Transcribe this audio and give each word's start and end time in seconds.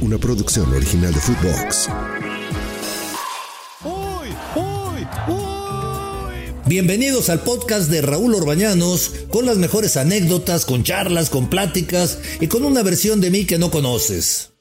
una 0.00 0.18
producción 0.18 0.72
original 0.72 1.12
de 1.12 1.20
Footbox. 1.20 1.88
Bienvenidos 6.66 7.30
al 7.30 7.40
podcast 7.40 7.90
de 7.90 8.02
Raúl 8.02 8.34
Orbañanos 8.34 9.12
con 9.30 9.46
las 9.46 9.56
mejores 9.56 9.96
anécdotas, 9.96 10.66
con 10.66 10.82
charlas, 10.82 11.30
con 11.30 11.48
pláticas 11.48 12.20
y 12.40 12.48
con 12.48 12.64
una 12.64 12.82
versión 12.82 13.20
de 13.20 13.30
mí 13.30 13.44
que 13.44 13.58
no 13.58 13.70
conoces. 13.70 14.52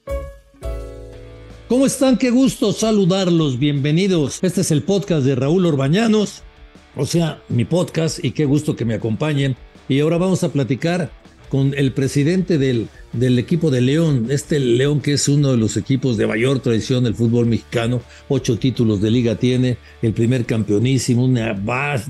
¿Cómo 1.67 1.87
están? 1.87 2.17
Qué 2.17 2.29
gusto 2.29 2.73
saludarlos. 2.73 3.57
Bienvenidos. 3.57 4.39
Este 4.43 4.61
es 4.61 4.69
el 4.69 4.83
podcast 4.83 5.25
de 5.25 5.35
Raúl 5.35 5.65
Orbañanos, 5.65 6.43
o 6.95 7.07
sea, 7.07 7.41
mi 7.49 7.65
podcast 7.65 8.23
y 8.23 8.31
qué 8.31 8.45
gusto 8.45 8.75
que 8.75 8.85
me 8.85 8.93
acompañen. 8.93 9.57
Y 9.89 9.99
ahora 9.99 10.17
vamos 10.17 10.43
a 10.43 10.49
platicar 10.49 11.11
con 11.55 11.73
el 11.77 11.93
presidente 11.93 12.57
del, 12.57 12.89
del 13.13 13.39
equipo 13.39 13.71
de 13.71 13.79
León, 13.79 14.27
este 14.29 14.59
León 14.59 14.99
que 14.99 15.13
es 15.13 15.29
uno 15.29 15.51
de 15.51 15.57
los 15.57 15.77
equipos 15.77 16.17
de 16.17 16.27
mayor 16.27 16.59
tradición 16.59 17.05
del 17.05 17.15
fútbol 17.15 17.45
mexicano, 17.45 18.01
ocho 18.27 18.59
títulos 18.59 18.99
de 18.99 19.09
liga 19.09 19.35
tiene, 19.35 19.77
el 20.01 20.11
primer 20.11 20.43
campeonísimo, 20.43 21.23
una, 21.23 21.53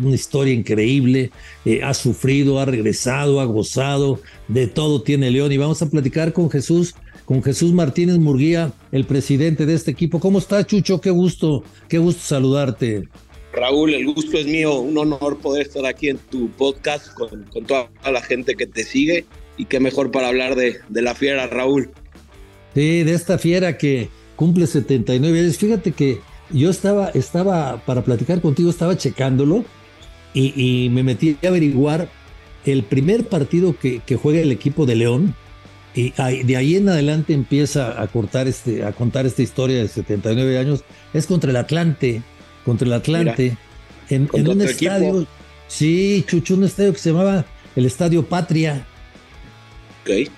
una 0.02 0.16
historia 0.16 0.52
increíble, 0.52 1.30
eh, 1.64 1.84
ha 1.84 1.94
sufrido, 1.94 2.60
ha 2.60 2.66
regresado, 2.66 3.40
ha 3.40 3.46
gozado, 3.46 4.20
de 4.48 4.66
todo 4.66 5.04
tiene 5.04 5.30
León 5.30 5.52
y 5.52 5.58
vamos 5.58 5.80
a 5.84 5.92
platicar 5.92 6.34
con 6.34 6.50
Jesús, 6.50 6.96
con 7.26 7.44
Jesús 7.44 7.72
Martínez 7.72 8.18
Murguía, 8.18 8.74
el 8.92 9.06
presidente 9.06 9.68
de 9.68 9.76
este 9.76 9.92
equipo. 9.92 10.20
¿Cómo 10.20 10.40
está 10.40 10.66
Chucho? 10.66 11.00
Qué 11.02 11.12
gusto, 11.12 11.64
qué 11.88 12.00
gusto 12.00 12.24
saludarte. 12.24 13.10
Raúl, 13.56 13.94
el 13.94 14.06
gusto 14.06 14.38
es 14.38 14.46
mío, 14.46 14.80
un 14.80 14.98
honor 14.98 15.40
poder 15.40 15.66
estar 15.66 15.86
aquí 15.86 16.10
en 16.10 16.18
tu 16.18 16.50
podcast 16.52 17.14
con, 17.14 17.46
toda 17.66 17.90
la 18.12 18.22
gente 18.22 18.56
que 18.56 18.68
te 18.68 18.84
sigue 18.84 19.26
y 19.58 19.66
qué 19.66 19.80
mejor 19.80 20.12
para 20.12 20.28
hablar 20.28 20.56
de, 20.56 20.82
la 20.90 21.16
fiera, 21.16 21.48
Raúl. 21.48 21.90
Sí, 22.74 23.04
de 23.04 23.14
esta 23.14 23.38
fiera 23.38 23.78
que 23.78 24.10
cumple 24.36 24.68
79 24.68 25.40
años. 25.40 25.58
Fíjate 25.58 25.94
que 25.94 26.20
yo 26.52 26.70
estaba, 26.70 27.10
estaba 27.10 27.78
para 27.86 28.04
platicar 28.04 28.42
contigo, 28.42 28.70
estaba 28.70 28.98
checándolo 28.98 29.64
y, 30.34 30.90
me 30.92 31.04
metí 31.04 31.38
a 31.42 31.48
averiguar 31.48 32.10
el 32.66 32.84
primer 32.84 33.28
partido 33.28 33.78
que, 33.80 34.02
juega 34.22 34.42
el 34.42 34.52
equipo 34.52 34.86
de 34.86 34.96
León. 34.96 35.36
Y 35.94 36.12
de 36.44 36.58
ahí 36.58 36.76
en 36.76 36.90
adelante 36.90 37.34
empieza 37.34 38.02
a, 38.02 38.08
cortar 38.08 38.50
este, 38.50 38.84
a 38.84 38.92
contar 38.92 39.26
esta 39.26 39.42
historia 39.42 39.78
de 39.78 39.88
79 39.88 40.58
años. 40.58 40.84
Es 41.14 41.26
contra 41.26 41.52
el 41.52 41.56
Atlante 41.56 42.22
contra 42.66 42.88
el 42.88 42.94
Atlante, 42.94 43.58
en, 44.10 44.30
un 44.34 44.62
estadio, 44.62 45.28
sí, 45.68 46.24
Chucho, 46.28 46.56
un 46.56 46.64
estadio 46.64 46.94
que 46.94 47.00
se 47.00 47.12
llamaba 47.12 47.46
el 47.76 47.86
Estadio 47.86 48.26
Patria. 48.26 48.86
Ok. 50.02 50.30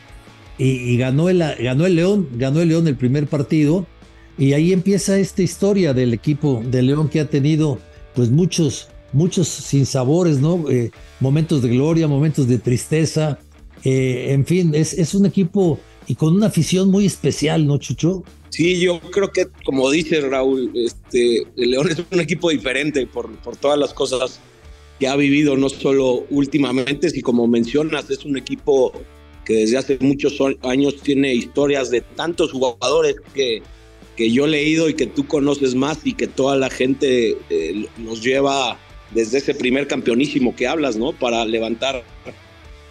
Y, 0.59 0.97
ganó, 0.97 1.29
el, 1.29 1.39
ganó 1.59 1.85
el 1.85 1.95
León, 1.95 2.29
ganó 2.33 2.61
el 2.61 2.69
León 2.69 2.87
el 2.87 2.95
primer 2.95 3.27
partido, 3.27 3.85
y 4.37 4.53
ahí 4.53 4.73
empieza 4.73 5.17
esta 5.17 5.43
historia 5.43 5.93
del 5.93 6.13
equipo 6.13 6.63
de 6.65 6.81
León 6.81 7.09
que 7.09 7.19
ha 7.19 7.29
tenido 7.29 7.79
pues 8.15 8.29
muchos, 8.31 8.89
muchos 9.13 9.47
sinsabores, 9.47 10.39
¿no? 10.39 10.69
Eh, 10.69 10.91
momentos 11.19 11.61
de 11.61 11.69
gloria, 11.69 12.07
momentos 12.07 12.47
de 12.47 12.57
tristeza, 12.57 13.39
eh, 13.83 14.27
en 14.29 14.45
fin, 14.45 14.73
es, 14.73 14.93
es 14.93 15.13
un 15.13 15.25
equipo 15.25 15.79
y 16.07 16.15
con 16.15 16.33
una 16.33 16.47
afición 16.47 16.89
muy 16.89 17.05
especial, 17.05 17.67
¿no, 17.67 17.77
Chucho? 17.77 18.23
Sí, 18.49 18.79
yo 18.79 18.99
creo 18.99 19.31
que, 19.31 19.47
como 19.65 19.89
dice 19.91 20.21
Raúl, 20.21 20.71
este, 20.75 21.45
León 21.55 21.91
es 21.91 22.03
un 22.11 22.19
equipo 22.19 22.49
diferente 22.49 23.05
por, 23.05 23.35
por 23.39 23.57
todas 23.57 23.77
las 23.77 23.93
cosas 23.93 24.39
que 24.99 25.07
ha 25.07 25.15
vivido, 25.15 25.55
no 25.57 25.69
solo 25.69 26.25
últimamente, 26.29 27.09
sino 27.09 27.23
como 27.23 27.47
mencionas, 27.47 28.09
es 28.09 28.25
un 28.25 28.37
equipo 28.37 28.93
que 29.45 29.53
desde 29.55 29.77
hace 29.77 29.97
muchos 30.01 30.37
años 30.63 31.01
tiene 31.01 31.33
historias 31.33 31.89
de 31.89 32.01
tantos 32.01 32.51
jugadores 32.51 33.15
que, 33.33 33.61
que 34.15 34.31
yo 34.31 34.45
he 34.45 34.49
leído 34.49 34.89
y 34.89 34.93
que 34.93 35.07
tú 35.07 35.27
conoces 35.27 35.75
más 35.75 35.99
y 36.03 36.13
que 36.13 36.27
toda 36.27 36.57
la 36.57 36.69
gente 36.69 37.37
eh, 37.49 37.85
nos 37.97 38.23
lleva 38.23 38.77
desde 39.11 39.37
ese 39.37 39.53
primer 39.53 39.87
campeonísimo 39.87 40.55
que 40.55 40.67
hablas, 40.67 40.97
¿no? 40.97 41.13
Para 41.13 41.45
levantar 41.45 42.03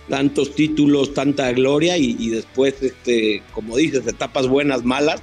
tantos 0.08 0.54
títulos, 0.54 1.12
tanta 1.12 1.52
gloria 1.52 1.98
y, 1.98 2.16
y 2.18 2.30
después, 2.30 2.82
este, 2.82 3.42
como 3.52 3.76
dices, 3.76 4.06
etapas 4.06 4.46
buenas, 4.46 4.84
malas 4.84 5.20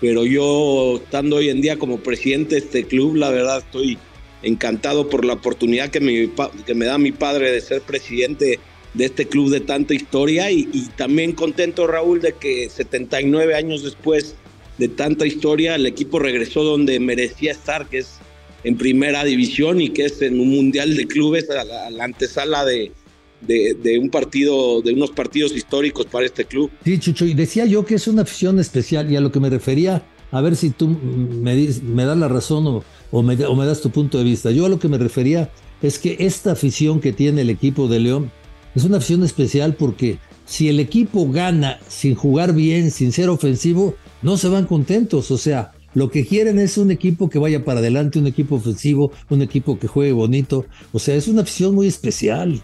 pero 0.00 0.24
yo 0.24 1.00
estando 1.02 1.36
hoy 1.36 1.48
en 1.48 1.60
día 1.60 1.78
como 1.78 1.98
presidente 1.98 2.56
de 2.56 2.60
este 2.60 2.84
club, 2.84 3.16
la 3.16 3.30
verdad 3.30 3.58
estoy 3.58 3.98
encantado 4.42 5.08
por 5.08 5.24
la 5.24 5.34
oportunidad 5.34 5.90
que 5.90 6.00
me, 6.00 6.30
que 6.66 6.74
me 6.74 6.86
da 6.86 6.98
mi 6.98 7.12
padre 7.12 7.50
de 7.50 7.60
ser 7.60 7.82
presidente 7.82 8.60
de 8.94 9.04
este 9.04 9.26
club 9.26 9.50
de 9.50 9.60
tanta 9.60 9.94
historia 9.94 10.50
y, 10.50 10.66
también 10.96 11.32
contento 11.32 11.86
Raúl 11.86 12.20
de 12.20 12.32
que 12.32 12.70
79 12.70 13.54
años 13.54 13.82
después 13.82 14.36
de 14.78 14.88
tanta 14.88 15.26
historia 15.26 15.74
el 15.74 15.86
equipo 15.86 16.18
regresó 16.18 16.62
donde 16.62 17.00
merecía 17.00 17.52
estar, 17.52 17.88
que 17.88 17.98
es 17.98 18.18
en 18.64 18.76
primera 18.76 19.24
división 19.24 19.80
y 19.80 19.90
que 19.90 20.06
es 20.06 20.22
en 20.22 20.40
un 20.40 20.50
mundial 20.50 20.96
de 20.96 21.06
clubes 21.06 21.48
a 21.50 21.64
la 21.90 22.04
antesala 22.04 22.64
de, 22.64 22.92
de, 23.40 23.98
un 23.98 24.10
partido, 24.10 24.82
de 24.82 24.92
unos 24.92 25.10
partidos 25.10 25.54
históricos 25.54 26.06
para 26.06 26.26
este 26.26 26.44
club. 26.44 26.70
Sí, 26.84 26.98
Chucho, 26.98 27.24
y 27.24 27.34
decía 27.34 27.66
yo 27.66 27.84
que 27.84 27.94
es 27.94 28.08
una 28.08 28.22
afición 28.22 28.58
especial 28.58 29.10
y 29.10 29.16
a 29.16 29.20
lo 29.20 29.30
que 29.30 29.40
me 29.40 29.50
refería, 29.50 30.04
a 30.30 30.40
ver 30.40 30.56
si 30.56 30.70
tú 30.70 30.88
me, 30.88 31.54
me 31.82 32.04
das 32.04 32.18
la 32.18 32.28
razón 32.28 32.66
o, 32.66 32.84
o, 33.10 33.22
me, 33.22 33.42
o 33.44 33.54
me 33.54 33.66
das 33.66 33.80
tu 33.80 33.90
punto 33.90 34.18
de 34.18 34.24
vista. 34.24 34.50
Yo 34.50 34.66
a 34.66 34.68
lo 34.68 34.78
que 34.78 34.88
me 34.88 34.98
refería 34.98 35.50
es 35.82 35.98
que 35.98 36.16
esta 36.20 36.52
afición 36.52 37.00
que 37.00 37.12
tiene 37.12 37.42
el 37.42 37.50
equipo 37.50 37.88
de 37.88 38.00
León 38.00 38.30
es 38.74 38.84
una 38.84 38.98
afición 38.98 39.24
especial 39.24 39.74
porque 39.74 40.18
si 40.44 40.68
el 40.68 40.80
equipo 40.80 41.30
gana 41.30 41.80
sin 41.88 42.14
jugar 42.14 42.54
bien, 42.54 42.90
sin 42.90 43.12
ser 43.12 43.28
ofensivo, 43.28 43.94
no 44.22 44.36
se 44.36 44.48
van 44.48 44.66
contentos. 44.66 45.30
O 45.30 45.38
sea, 45.38 45.72
lo 45.94 46.10
que 46.10 46.26
quieren 46.26 46.58
es 46.58 46.78
un 46.78 46.90
equipo 46.90 47.28
que 47.28 47.38
vaya 47.38 47.64
para 47.64 47.80
adelante, 47.80 48.18
un 48.18 48.26
equipo 48.26 48.56
ofensivo, 48.56 49.12
un 49.28 49.42
equipo 49.42 49.78
que 49.78 49.88
juegue 49.88 50.12
bonito. 50.12 50.66
O 50.92 50.98
sea, 50.98 51.14
es 51.14 51.26
una 51.26 51.42
afición 51.42 51.74
muy 51.74 51.86
especial. 51.86 52.62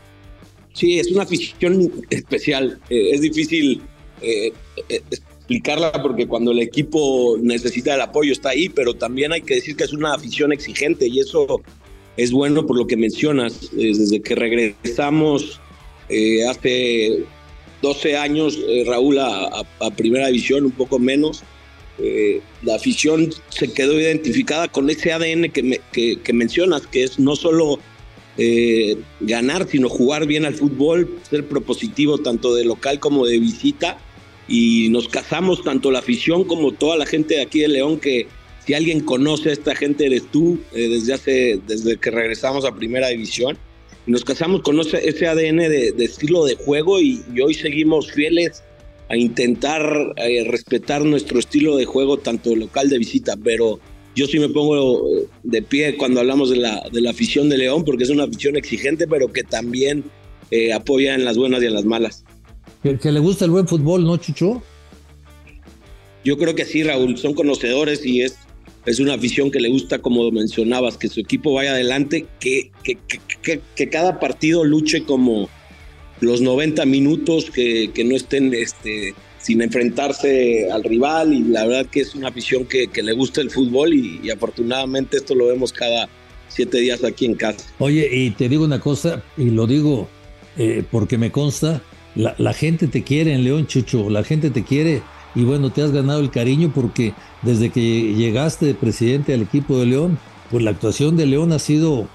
Sí, 0.73 0.99
es 0.99 1.11
una 1.13 1.23
afición 1.23 1.93
especial. 2.11 2.81
Eh, 2.89 3.11
es 3.13 3.21
difícil 3.21 3.83
eh, 4.23 4.53
eh, 4.89 5.03
explicarla 5.11 5.93
porque 6.03 6.27
cuando 6.27 6.53
el 6.53 6.61
equipo 6.61 7.37
necesita 7.41 7.95
el 7.95 8.01
apoyo 8.01 8.33
está 8.33 8.51
ahí, 8.51 8.69
pero 8.69 8.95
también 8.95 9.33
hay 9.33 9.43
que 9.43 9.57
decir 9.57 9.77
que 9.77 9.85
es 9.85 9.93
una 9.93 10.15
afición 10.15 10.53
exigente 10.53 11.07
y 11.09 11.21
eso 11.21 11.61
es 12.17 12.33
bueno 12.33 12.67
por 12.67 12.77
lo 12.77 12.87
que 12.87 12.97
mencionas. 12.97 13.71
desde 13.73 14.23
que 14.23 14.35
regresamos 14.35 15.61
hace 16.49 17.25
12 17.81 18.17
años, 18.17 18.59
Raúl, 18.87 19.19
a, 19.19 19.65
Primera 19.97 20.27
División, 20.27 20.67
un 20.67 20.73
poco 20.73 20.99
menos, 20.99 21.43
la 22.63 22.75
afición 22.75 23.33
se 23.49 23.73
quedó 23.73 23.99
identificada 23.99 24.69
con 24.69 24.91
ese 24.91 25.11
ADN 25.11 25.51
que, 25.51 26.19
que 26.23 26.33
mencionas, 26.35 26.87
que 26.87 27.05
es 27.05 27.19
no 27.19 27.35
solo 27.35 27.79
eh, 28.39 28.97
ganar, 29.21 29.69
sino 29.69 29.89
jugar 29.89 30.27
bien 30.27 30.45
al 30.45 30.55
fútbol, 30.55 31.19
ser 31.29 31.47
propositivo 31.47 32.19
tanto 32.19 32.55
de 32.55 32.65
local 32.65 32.99
como 32.99 33.27
de 33.27 33.39
visita. 33.39 33.99
Y 34.49 34.89
nos 34.91 35.09
casamos 35.09 35.63
tanto 35.63 35.91
la 35.91 36.01
afición 36.01 36.45
como 36.45 36.73
toda 36.73 36.97
la 36.97 37.07
gente 37.07 37.35
de 37.35 37.43
aquí 37.43 37.61
de 37.61 37.69
León, 37.69 38.01
que 38.01 38.27
si 38.67 38.75
alguien 38.75 39.01
conoce 39.01 39.51
a 39.51 39.53
esta 39.53 39.75
gente 39.75 40.07
eres 40.07 40.31
tú, 40.31 40.59
eh, 40.73 40.89
desde 40.89 41.15
hace, 41.15 41.61
desde 41.67 41.97
que 41.97 42.11
regresamos 42.11 42.65
a 42.65 42.75
Primera 42.75 43.09
División. 43.09 43.59
Y 44.07 44.11
nos 44.11 44.25
casamos 44.25 44.63
con 44.63 44.81
ese, 44.81 45.27
ADN 45.27 45.59
de, 45.59 45.95
estilo 45.99 46.45
de 46.45 46.57
juego 46.57 47.01
y, 47.01 47.23
hoy 47.43 47.55
seguimos 47.55 48.11
fieles 48.11 48.63
a 49.09 49.17
intentar 49.17 50.15
eh, 50.17 50.45
respetar 50.49 51.05
nuestro 51.05 51.39
estilo 51.39 51.77
de 51.77 51.85
juego, 51.85 52.19
tanto 52.19 52.57
local 52.57 52.89
de 52.89 52.99
visita, 52.99 53.37
pero 53.37 53.79
yo 54.15 54.27
sí 54.27 54.39
me 54.39 54.49
pongo 54.49 55.09
eh, 55.09 55.27
de 55.43 55.63
pie 55.63 55.97
cuando 55.97 56.21
hablamos 56.21 56.51
de 56.51 56.57
la, 56.57 56.83
de 56.93 57.01
la 57.01 57.11
afición 57.11 57.49
de 57.49 57.59
León, 57.59 57.85
porque 57.85 58.05
es 58.05 58.11
una 58.11 58.25
afición 58.25 58.57
exigente, 58.57 59.07
pero 59.07 59.33
que 59.33 59.43
también 59.43 60.05
eh, 60.51 60.73
apoya 60.73 61.15
en 61.15 61.25
las 61.25 61.37
buenas 61.37 61.63
y 61.63 61.67
en 61.67 61.75
las 61.75 61.85
malas. 61.85 62.25
Que, 62.83 63.13
le 63.13 63.21
gusta 63.21 63.45
el 63.45 63.53
buen 63.53 63.69
fútbol, 63.69 64.05
¿no, 64.05 64.17
Chucho? 64.17 64.63
Yo 66.25 66.37
creo 66.37 66.55
que 66.55 66.65
sí, 66.65 66.83
Raúl, 66.83 67.17
son 67.17 67.35
conocedores 67.35 68.05
y 68.05 68.23
es, 68.23 68.37
es 68.87 69.01
una 69.01 69.15
afición 69.15 69.51
que 69.51 69.61
le 69.61 69.71
gusta, 69.71 70.01
como 70.01 70.31
mencionabas, 70.31 70.97
que 70.97 71.09
su 71.09 71.21
equipo 71.21 71.55
vaya 71.55 71.73
adelante, 71.73 72.27
que, 72.39 72.71
que, 72.83 72.99
que, 73.43 73.61
que 73.75 73.89
cada 73.89 74.21
partido 74.21 74.65
luche 74.65 75.05
como 75.05 75.49
los 76.21 76.41
90 76.41 76.85
minutos, 76.87 77.51
que, 77.51 77.91
que 77.93 78.05
no 78.05 78.15
estén 78.15 78.53
este, 78.55 79.15
sin 79.43 79.61
enfrentarse 79.61 80.71
al 80.71 80.85
rival 80.85 81.35
y 81.35 81.43
la 81.43 81.67
verdad 81.67 81.87
que 81.91 82.01
es 82.01 82.15
una 82.15 82.29
afición 82.29 82.65
que, 82.65 82.89
le 83.03 83.13
gusta 83.13 83.41
el 83.41 83.51
fútbol 83.51 83.93
y, 83.93 84.31
afortunadamente 84.31 85.17
esto 85.17 85.35
lo 85.35 85.47
vemos 85.47 85.73
cada 85.73 86.09
siete 86.49 86.79
días 86.79 87.03
aquí 87.03 87.27
en 87.27 87.35
casa. 87.35 87.65
Oye, 87.79 88.09
y 88.13 88.31
te 88.31 88.49
digo 88.49 88.65
una 88.65 88.81
cosa, 88.81 89.23
y 89.37 89.51
lo 89.51 89.67
digo 89.67 90.09
eh, 90.57 90.85
porque 90.91 91.19
me 91.19 91.33
consta, 91.33 91.83
la, 92.15 92.53
gente 92.53 92.87
te 92.87 93.03
quiere 93.03 93.33
en 93.35 93.45
León, 93.45 93.67
Chucho, 93.67 94.11
la 94.11 94.23
gente 94.23 94.51
te 94.51 94.63
quiere 94.63 95.03
y 95.35 95.45
bueno, 95.45 95.73
te 95.73 95.83
has 95.83 95.93
ganado 95.93 96.21
el 96.21 96.31
cariño 96.31 96.71
porque 96.75 97.15
desde 97.43 97.71
que 97.71 98.15
llegaste 98.15 98.67
de 98.67 98.75
presidente 98.75 99.35
al 99.35 99.43
equipo 99.43 99.79
de 99.79 99.87
León, 99.87 100.19
pues 100.51 100.63
la 100.63 100.71
actuación 100.71 101.17
de 101.17 101.27
León 101.27 101.53
ha 101.53 101.59
sido, 101.59 102.07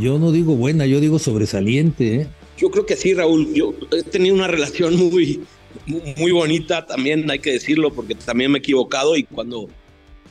yo 0.00 0.18
no 0.18 0.32
digo 0.32 0.56
buena, 0.56 0.86
yo 0.86 0.98
digo 0.98 1.18
sobresaliente. 1.18 2.22
¿eh? 2.22 2.26
Yo 2.56 2.70
creo 2.70 2.86
que 2.86 2.96
sí, 2.96 3.12
Raúl. 3.12 3.52
Yo 3.52 3.74
he 3.90 4.02
tenido 4.02 4.34
una 4.34 4.48
relación 4.48 4.96
muy, 4.96 5.42
muy 5.86 6.32
bonita 6.32 6.86
también, 6.86 7.30
hay 7.30 7.38
que 7.38 7.52
decirlo, 7.52 7.92
porque 7.92 8.14
también 8.14 8.50
me 8.50 8.58
he 8.58 8.60
equivocado 8.60 9.16
y 9.16 9.24
cuando, 9.24 9.68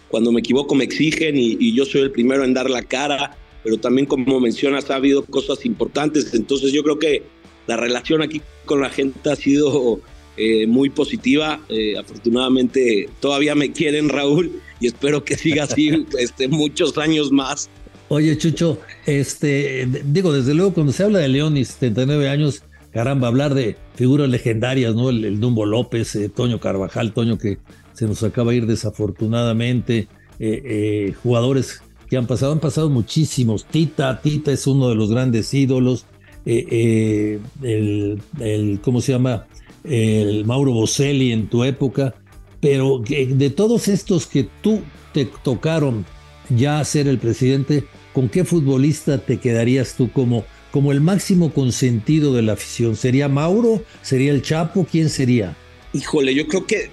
cuando 0.07 0.31
me 0.31 0.39
equivoco 0.39 0.75
me 0.75 0.83
exigen 0.83 1.37
y, 1.37 1.73
yo 1.73 1.85
soy 1.85 2.01
el 2.01 2.11
primero 2.11 2.43
en 2.43 2.53
dar 2.53 2.69
la 2.69 2.81
cara, 2.81 3.35
pero 3.63 3.77
también 3.77 4.05
como 4.05 4.39
mencionas 4.39 4.89
ha 4.89 4.95
habido 4.95 5.23
cosas 5.25 5.65
importantes, 5.65 6.33
entonces 6.33 6.71
yo 6.71 6.83
creo 6.83 6.99
que 6.99 7.23
la 7.67 7.77
relación 7.77 8.21
aquí 8.21 8.41
con 8.65 8.81
la 8.81 8.89
gente 8.89 9.29
ha 9.29 9.35
sido 9.35 9.99
eh, 10.37 10.65
muy 10.67 10.89
positiva, 10.89 11.59
eh, 11.69 11.97
afortunadamente 11.97 13.09
todavía 13.19 13.53
me 13.53 13.71
quieren 13.71 14.09
Raúl 14.09 14.61
y 14.79 14.87
espero 14.87 15.23
que 15.23 15.37
siga 15.37 15.65
así 15.65 16.05
este, 16.19 16.47
muchos 16.47 16.97
años 16.97 17.31
más. 17.31 17.69
Oye, 18.07 18.37
Chucho, 18.37 18.77
este, 19.05 19.87
digo, 20.05 20.33
desde 20.33 20.53
luego, 20.53 20.73
cuando 20.73 20.91
se 20.91 21.03
habla 21.03 21.19
de 21.19 21.29
León 21.29 21.55
y 21.55 21.63
79 21.63 22.27
años, 22.27 22.61
caramba, 22.91 23.27
hablar 23.27 23.53
de 23.53 23.77
figuras 23.95 24.29
legendarias, 24.29 24.95
¿no? 24.95 25.09
El, 25.09 25.39
Dumbo 25.39 25.65
López, 25.65 26.15
eh, 26.15 26.29
Toño 26.29 26.59
Carvajal, 26.59 27.13
Toño 27.13 27.37
que 27.37 27.57
se 27.93 28.05
nos 28.07 28.23
acaba 28.23 28.51
de 28.51 28.57
ir 28.57 28.65
desafortunadamente, 28.67 30.07
eh, 30.39 30.61
eh, 30.65 31.13
jugadores 31.23 31.81
que 32.09 32.17
han 32.17 32.27
pasado, 32.27 32.51
han 32.51 32.59
pasado 32.59 32.89
muchísimos. 32.89 33.65
Tita, 33.65 34.21
Tita 34.21 34.51
es 34.51 34.67
uno 34.67 34.89
de 34.89 34.95
los 34.95 35.09
grandes 35.09 35.53
ídolos. 35.53 36.05
el, 36.45 37.39
el, 37.61 38.79
¿cómo 38.83 38.99
se 39.01 39.13
llama? 39.13 39.47
El 39.83 40.45
Mauro 40.45 40.73
Boselli 40.73 41.31
en 41.31 41.47
tu 41.47 41.63
época. 41.63 42.15
Pero 42.59 42.99
de 42.99 43.49
todos 43.49 43.87
estos 43.87 44.27
que 44.27 44.47
tú 44.61 44.81
te 45.13 45.25
tocaron 45.25 46.05
ya 46.49 46.83
ser 46.83 47.07
el 47.07 47.17
presidente, 47.17 47.85
¿con 48.13 48.29
qué 48.29 48.43
futbolista 48.43 49.17
te 49.17 49.39
quedarías 49.39 49.95
tú 49.95 50.11
como, 50.11 50.43
como 50.71 50.91
el 50.91 51.01
máximo 51.01 51.53
consentido 51.53 52.33
de 52.33 52.41
la 52.41 52.53
afición? 52.53 52.95
¿Sería 52.95 53.27
Mauro? 53.27 53.83
¿Sería 54.01 54.31
el 54.31 54.41
Chapo? 54.41 54.87
¿Quién 54.89 55.09
sería? 55.09 55.55
Híjole, 55.93 56.33
yo 56.33 56.47
creo 56.47 56.65
que 56.65 56.89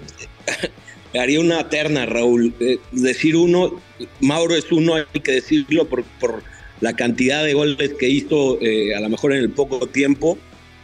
haría 1.19 1.39
una 1.39 1.69
terna, 1.69 2.05
Raúl. 2.05 2.53
Eh, 2.59 2.79
decir 2.91 3.35
uno, 3.35 3.81
Mauro 4.19 4.55
es 4.55 4.71
uno, 4.71 4.95
hay 4.95 5.21
que 5.21 5.31
decirlo 5.31 5.87
por, 5.87 6.03
por 6.19 6.43
la 6.81 6.93
cantidad 6.93 7.43
de 7.43 7.53
goles 7.53 7.93
que 7.99 8.09
hizo, 8.09 8.61
eh, 8.61 8.95
a 8.95 8.99
lo 8.99 9.09
mejor 9.09 9.33
en 9.33 9.39
el 9.39 9.49
poco 9.49 9.87
tiempo. 9.87 10.37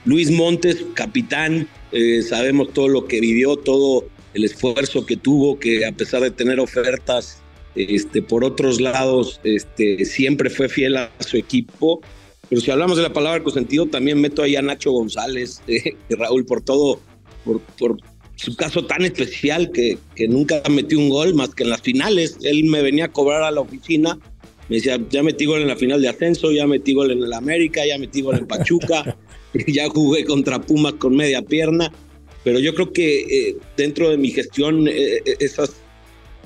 Luis 0.06 0.32
Montes, 0.32 0.86
capitán, 0.94 1.68
eh, 1.92 2.22
sabemos 2.22 2.74
todo 2.74 2.88
lo 2.88 3.06
que 3.06 3.20
vivió, 3.20 3.56
todo 3.58 4.08
el 4.34 4.44
esfuerzo 4.44 5.06
que 5.06 5.18
tuvo, 5.18 5.60
que 5.60 5.86
a 5.86 5.92
pesar 5.92 6.22
de 6.22 6.32
tener 6.32 6.60
ofertas 6.60 7.42
este, 7.76 8.22
por 8.22 8.44
otros 8.44 8.80
lados, 8.80 9.40
este, 9.44 10.06
siempre 10.06 10.50
fue 10.50 10.70
fiel 10.70 10.98
a 10.98 11.12
su 11.20 11.38
equipo. 11.38 12.02
Pero 12.50 12.62
si 12.62 12.72
hablamos 12.72 12.98
de 12.98 13.04
la 13.04 13.14
palabra 13.14 13.44
consentido, 13.44 13.88
también 13.88 14.22
meto 14.22 14.44
ahí 14.44 14.56
a 14.56 14.62
Nacho 14.62 14.92
González, 14.92 15.62
eh, 15.68 15.96
Raúl, 16.10 16.46
por 16.46 16.62
todo, 16.62 17.00
por, 17.44 17.62
por 17.78 17.98
su 18.36 18.56
caso 18.56 18.86
tan 18.86 19.04
especial 19.04 19.72
que, 19.72 19.98
que 20.16 20.28
nunca 20.28 20.62
metió 20.70 21.00
un 21.00 21.10
gol 21.10 21.34
más 21.34 21.56
que 21.56 21.64
en 21.64 21.70
las 21.70 21.82
finales. 21.82 22.38
Él 22.42 22.66
me 22.66 22.82
venía 22.82 23.06
a 23.06 23.12
cobrar 23.12 23.44
a 23.44 23.52
la 23.52 23.62
oficina, 23.62 24.20
me 24.70 24.78
decía, 24.78 25.00
ya 25.10 25.24
metí 25.24 25.46
gol 25.46 25.62
en 25.62 25.68
la 25.68 25.76
final 25.76 26.02
de 26.02 26.10
ascenso, 26.10 26.52
ya 26.52 26.68
metí 26.68 26.94
gol 26.94 27.12
en 27.12 27.24
el 27.24 27.34
América, 27.34 27.86
ya 27.86 27.98
metí 27.98 28.22
gol 28.22 28.38
en 28.38 28.48
Pachuca, 28.48 29.18
ya 29.68 29.90
jugué 29.90 30.26
contra 30.26 30.62
Pumas 30.62 30.94
con 30.94 31.16
media 31.16 31.42
pierna. 31.42 31.92
Pero 32.44 32.60
yo 32.60 32.76
creo 32.76 32.94
que 32.94 33.22
eh, 33.22 33.58
dentro 33.76 34.10
de 34.10 34.18
mi 34.18 34.30
gestión, 34.30 34.88
eh, 34.88 35.22
esas, 35.40 35.78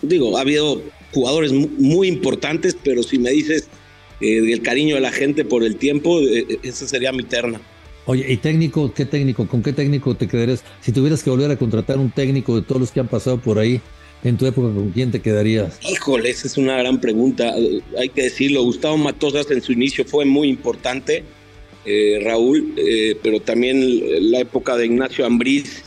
digo, 0.01 0.37
ha 0.37 0.41
habido 0.41 0.81
jugadores 1.13 1.51
muy 1.51 2.07
importantes, 2.07 2.77
pero 2.83 3.03
si 3.03 3.17
me 3.17 3.31
dices 3.31 3.67
eh, 4.21 4.51
el 4.51 4.61
cariño 4.61 4.95
de 4.95 5.01
la 5.01 5.11
gente 5.11 5.45
por 5.45 5.63
el 5.63 5.75
tiempo, 5.77 6.19
eh, 6.21 6.45
eh, 6.49 6.59
esa 6.63 6.87
sería 6.87 7.11
mi 7.11 7.23
terna. 7.23 7.61
Oye, 8.05 8.25
¿y 8.31 8.37
técnico? 8.37 8.93
¿Qué 8.93 9.05
técnico? 9.05 9.47
¿Con 9.47 9.61
qué 9.61 9.71
técnico 9.71 10.15
te 10.15 10.27
quedarías? 10.27 10.63
Si 10.81 10.91
tuvieras 10.91 11.23
que 11.23 11.29
volver 11.29 11.51
a 11.51 11.57
contratar 11.57 11.97
un 11.97 12.11
técnico 12.11 12.55
de 12.55 12.63
todos 12.63 12.81
los 12.81 12.91
que 12.91 12.99
han 12.99 13.07
pasado 13.07 13.39
por 13.39 13.59
ahí, 13.59 13.81
en 14.23 14.35
tu 14.35 14.45
época, 14.45 14.73
¿con 14.73 14.89
quién 14.91 15.11
te 15.11 15.21
quedarías? 15.21 15.79
Híjole, 15.89 16.29
esa 16.29 16.47
es 16.47 16.57
una 16.57 16.77
gran 16.77 16.99
pregunta. 16.99 17.53
Hay 17.97 18.09
que 18.09 18.23
decirlo, 18.23 18.63
Gustavo 18.63 18.97
Matosas 18.97 19.49
en 19.51 19.61
su 19.61 19.71
inicio 19.71 20.03
fue 20.05 20.25
muy 20.25 20.49
importante, 20.49 21.23
Raúl, 22.23 22.73
pero 23.23 23.39
también 23.39 24.31
la 24.31 24.39
época 24.39 24.75
de 24.75 24.87
Ignacio 24.87 25.25
Ambriz 25.25 25.83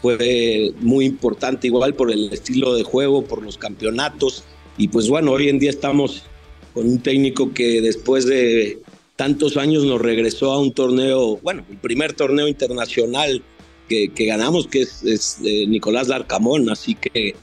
fue 0.00 0.72
muy 0.80 1.04
importante 1.04 1.66
igual 1.66 1.94
por 1.94 2.10
el 2.10 2.32
estilo 2.32 2.74
de 2.74 2.84
juego, 2.84 3.24
por 3.24 3.42
los 3.42 3.58
campeonatos. 3.58 4.44
Y 4.78 4.88
pues 4.88 5.08
bueno, 5.08 5.32
hoy 5.32 5.48
en 5.48 5.58
día 5.58 5.70
estamos 5.70 6.24
con 6.74 6.86
un 6.88 6.98
técnico 6.98 7.54
que 7.54 7.80
después 7.80 8.26
de 8.26 8.80
tantos 9.16 9.56
años 9.56 9.84
nos 9.84 10.00
regresó 10.00 10.52
a 10.52 10.58
un 10.58 10.72
torneo, 10.72 11.38
bueno, 11.42 11.64
el 11.70 11.76
primer 11.78 12.12
torneo 12.12 12.48
internacional 12.48 13.42
que, 13.88 14.10
ganamos, 14.18 14.66
que 14.66 14.82
es, 14.82 15.38
eh, 15.44 15.66
Nicolás 15.68 16.08
Larcamón. 16.08 16.68
Así 16.68 16.96
que 16.96 17.34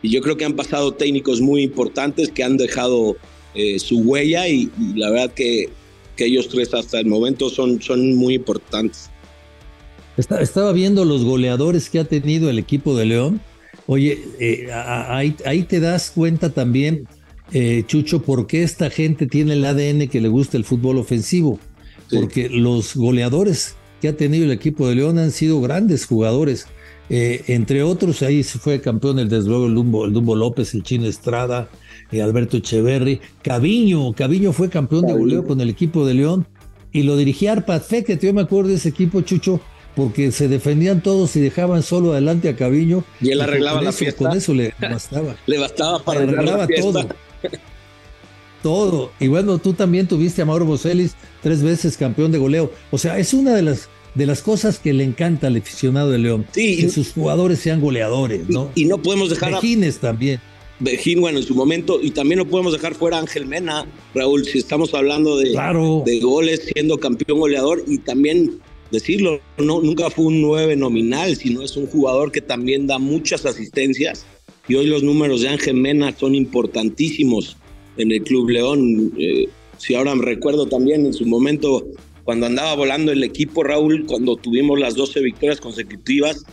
y 0.00 0.10
yo 0.10 0.20
creo 0.22 0.36
que 0.36 0.44
han 0.44 0.54
pasado 0.54 0.94
técnicos 0.94 1.40
muy 1.40 1.62
importantes 1.62 2.30
que 2.30 2.44
han 2.44 2.56
dejado 2.56 3.16
eh, 3.54 3.78
su 3.78 3.98
huella 3.98 4.48
y, 4.48 4.70
la 4.94 5.10
verdad 5.10 5.32
que, 5.34 5.68
que, 6.16 6.26
ellos 6.26 6.48
tres 6.48 6.72
hasta 6.72 7.00
el 7.00 7.06
momento 7.06 7.50
son, 7.50 7.82
son 7.82 8.14
muy 8.14 8.34
importantes. 8.34 9.10
estaba 10.16 10.72
viendo 10.72 11.04
los 11.04 11.24
goleadores 11.24 11.90
que 11.90 11.98
ha 11.98 12.04
tenido 12.04 12.48
el 12.48 12.58
equipo 12.58 12.96
de 12.96 13.06
León 13.06 13.40
Oye, 13.90 14.22
eh, 14.38 14.68
ahí, 14.70 15.62
te 15.62 15.80
das 15.80 16.10
cuenta 16.10 16.50
también, 16.50 17.08
eh, 17.52 17.84
Chucho, 17.86 18.22
por 18.22 18.46
qué 18.46 18.62
esta 18.62 18.90
gente 18.90 19.26
tiene 19.26 19.54
el 19.54 19.64
ADN 19.64 20.08
que 20.08 20.20
le 20.20 20.28
gusta 20.28 20.56
el 20.56 20.64
fútbol 20.64 20.98
ofensivo. 20.98 21.58
Porque 22.10 22.48
los 22.48 22.96
goleadores 22.96 23.76
que 24.00 24.08
ha 24.08 24.16
tenido 24.16 24.44
el 24.44 24.52
equipo 24.52 24.88
de 24.88 24.94
León 24.94 25.18
han 25.18 25.30
sido 25.30 25.60
grandes 25.60 26.06
jugadores. 26.06 26.66
Eh, 27.10 27.44
entre 27.48 27.82
otros, 27.82 28.22
ahí 28.22 28.42
se 28.42 28.58
fue 28.58 28.80
campeón 28.80 29.18
el 29.18 29.28
desde 29.28 29.54
el 29.54 29.74
Dumbo, 29.74 30.04
el 30.04 30.12
Dumbo 30.12 30.34
López, 30.36 30.74
el 30.74 30.82
Chino 30.82 31.06
Estrada, 31.06 31.68
Alberto 32.12 32.56
Echeverry, 32.58 33.20
Caviño, 33.42 34.12
Caviño 34.14 34.52
fue 34.52 34.70
campeón 34.70 35.06
de 35.06 35.12
goleo 35.12 35.44
con 35.44 35.60
el 35.60 35.68
equipo 35.68 36.06
de 36.06 36.14
León 36.14 36.46
y 36.92 37.02
lo 37.02 37.16
dirigía 37.16 37.52
Arpad 37.52 37.82
que 37.82 38.18
yo 38.20 38.32
me 38.32 38.42
acuerdo 38.42 38.70
de 38.70 38.76
ese 38.76 38.88
equipo, 38.88 39.20
Chucho, 39.20 39.60
porque 39.94 40.32
se 40.32 40.48
defendían 40.48 41.02
todos 41.02 41.36
y 41.36 41.40
dejaban 41.40 41.82
solo 41.82 42.12
adelante 42.12 42.48
a 42.48 42.56
Caviño. 42.56 43.04
Y 43.20 43.30
él 43.30 43.40
arreglaba 43.40 43.82
la 43.82 43.92
fiesta. 43.92 44.24
Con 44.24 44.36
eso 44.36 44.54
le 44.54 44.72
bastaba. 44.80 45.36
le 45.46 45.58
bastaba 45.58 45.98
para 46.02 46.20
arreglar 46.20 46.58
la 46.58 46.68
todo. 46.68 47.06
Todo. 48.62 49.12
Y 49.20 49.28
bueno, 49.28 49.58
tú 49.58 49.72
también 49.72 50.06
tuviste 50.06 50.42
a 50.42 50.44
Mauro 50.44 50.64
Bosellis 50.64 51.14
tres 51.42 51.62
veces 51.62 51.96
campeón 51.96 52.32
de 52.32 52.38
goleo. 52.38 52.72
O 52.90 52.98
sea, 52.98 53.18
es 53.18 53.34
una 53.34 53.54
de 53.54 53.62
las 53.62 53.88
de 54.14 54.26
las 54.26 54.42
cosas 54.42 54.78
que 54.78 54.92
le 54.92 55.04
encanta 55.04 55.46
al 55.46 55.56
aficionado 55.56 56.10
de 56.10 56.18
León. 56.18 56.46
Sí. 56.52 56.78
Que 56.78 56.88
sus 56.88 57.12
jugadores 57.12 57.60
sean 57.60 57.80
goleadores, 57.80 58.48
¿no? 58.48 58.70
Y, 58.74 58.84
no 58.86 59.00
podemos 59.00 59.30
dejar 59.30 59.52
Vejines 59.52 59.98
a... 59.98 60.00
también. 60.00 60.40
Bejín, 60.80 61.20
bueno, 61.20 61.38
en 61.38 61.44
su 61.44 61.54
momento, 61.54 61.98
y 62.00 62.12
también 62.12 62.38
no 62.38 62.46
podemos 62.46 62.72
dejar 62.72 62.94
fuera 62.94 63.16
a 63.16 63.20
Ángel 63.20 63.46
Mena, 63.46 63.86
Raúl, 64.14 64.44
si 64.44 64.58
estamos 64.58 64.94
hablando 64.94 65.36
de, 65.36 65.50
de 66.04 66.20
goles 66.20 66.68
siendo 66.72 66.98
campeón 66.98 67.40
goleador, 67.40 67.82
y 67.88 67.98
también 67.98 68.60
decirlo, 68.92 69.40
no, 69.56 69.80
nunca 69.82 70.08
fue 70.08 70.26
un 70.26 70.40
9 70.40 70.76
nominal, 70.76 71.36
sino 71.36 71.62
es 71.62 71.76
un 71.76 71.86
jugador 71.86 72.30
que 72.30 72.40
también 72.40 72.86
da 72.86 72.98
muchas 72.98 73.44
asistencias. 73.44 74.24
Y 74.68 74.74
hoy 74.74 74.86
los 74.86 75.02
números 75.02 75.40
de 75.40 75.48
Ángel 75.48 75.76
Mena 75.76 76.14
son 76.16 76.34
importantísimos 76.34 77.56
en 77.96 78.12
el 78.12 78.22
Club 78.22 78.50
León. 78.50 79.12
Eh, 79.18 79.48
si 79.78 79.94
ahora 79.94 80.14
me 80.14 80.24
recuerdo 80.24 80.66
también 80.66 81.06
en 81.06 81.14
su 81.14 81.24
momento, 81.24 81.86
cuando 82.24 82.46
andaba 82.46 82.74
volando 82.74 83.10
el 83.10 83.24
equipo, 83.24 83.64
Raúl, 83.64 84.04
cuando 84.06 84.36
tuvimos 84.36 84.78
las 84.78 84.94
12 84.94 85.20
victorias 85.20 85.60
consecutivas, 85.60 86.44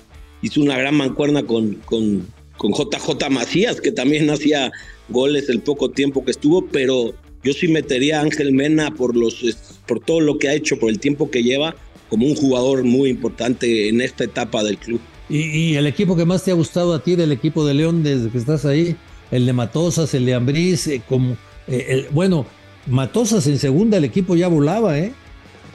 hizo 0.41 0.61
una 0.61 0.77
gran 0.77 0.95
mancuerna 0.95 1.43
con, 1.43 1.73
con, 1.85 2.25
con 2.57 2.71
JJ 2.71 3.29
Macías, 3.29 3.81
que 3.81 3.91
también 3.91 4.29
hacía 4.29 4.71
goles 5.09 5.49
el 5.49 5.59
poco 5.59 5.91
tiempo 5.91 6.23
que 6.23 6.31
estuvo, 6.31 6.65
pero 6.67 7.13
yo 7.43 7.53
sí 7.53 7.67
metería 7.67 8.19
a 8.19 8.23
Ángel 8.23 8.53
Mena 8.53 8.91
por, 8.91 9.15
los, 9.15 9.43
por 9.85 9.99
todo 9.99 10.21
lo 10.21 10.39
que 10.39 10.47
ha 10.47 10.53
hecho, 10.53 10.79
por 10.79 10.89
el 10.89 10.99
tiempo 10.99 11.29
que 11.29 11.43
lleva 11.43 11.75
como 12.09 12.27
un 12.27 12.35
jugador 12.35 12.83
muy 12.83 13.09
importante 13.09 13.89
en 13.89 13.99
esta 13.99 14.23
etapa 14.23 14.63
del 14.63 14.77
club. 14.77 15.01
¿Y, 15.29 15.75
el 15.75 15.87
equipo 15.87 16.15
que 16.15 16.25
más 16.25 16.43
te 16.43 16.51
ha 16.51 16.53
gustado 16.53 16.93
a 16.93 17.03
ti 17.03 17.15
del 17.15 17.31
equipo 17.31 17.65
de 17.65 17.73
León 17.73 18.03
desde 18.03 18.29
que 18.29 18.37
estás 18.37 18.65
ahí? 18.65 18.95
El 19.31 19.45
de 19.45 19.53
Matosas, 19.53 20.13
el 20.13 20.25
de 20.25 20.35
Ambriz, 20.35 20.87
eh, 20.87 21.01
como, 21.07 21.35
eh, 21.67 22.07
bueno, 22.11 22.45
Matosas 22.85 23.47
en 23.47 23.57
segunda 23.57 23.97
el 23.97 24.03
equipo 24.03 24.35
ya 24.35 24.47
volaba, 24.47 24.99
¿eh? 24.99 25.11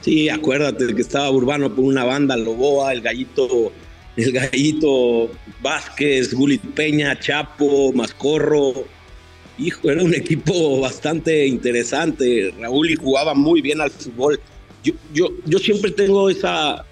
Sí, 0.03 0.29
acuérdate 0.29 0.95
que 0.95 1.03
estaba 1.03 1.31
Urbano 1.31 1.75
por 1.75 1.85
una 1.85 2.05
banda, 2.05 2.37
Loboa, 2.37 2.93
el 2.93 3.01
gallito, 3.01 3.73
el 4.17 4.33
gallito 4.33 5.31
Vázquez, 5.61 6.33
Gulit 6.33 6.63
Peña, 6.75 7.19
Chapo, 7.19 7.93
Mascorro. 7.93 8.85
Hijo, 9.59 9.91
era 9.91 10.03
un 10.03 10.15
equipo 10.15 10.81
bastante 10.81 11.47
interesante. 11.47 12.55
Raúl 12.59 12.91
y 12.91 12.97
jugaba 12.97 13.35
muy 13.35 13.61
bien 13.61 13.81
al 13.81 13.91
fútbol 13.91 14.41
yo, 14.83 14.95
yo, 15.13 15.29
yo 15.45 15.59
siempre 15.59 15.91
tengo 15.91 16.31
esa, 16.31 16.85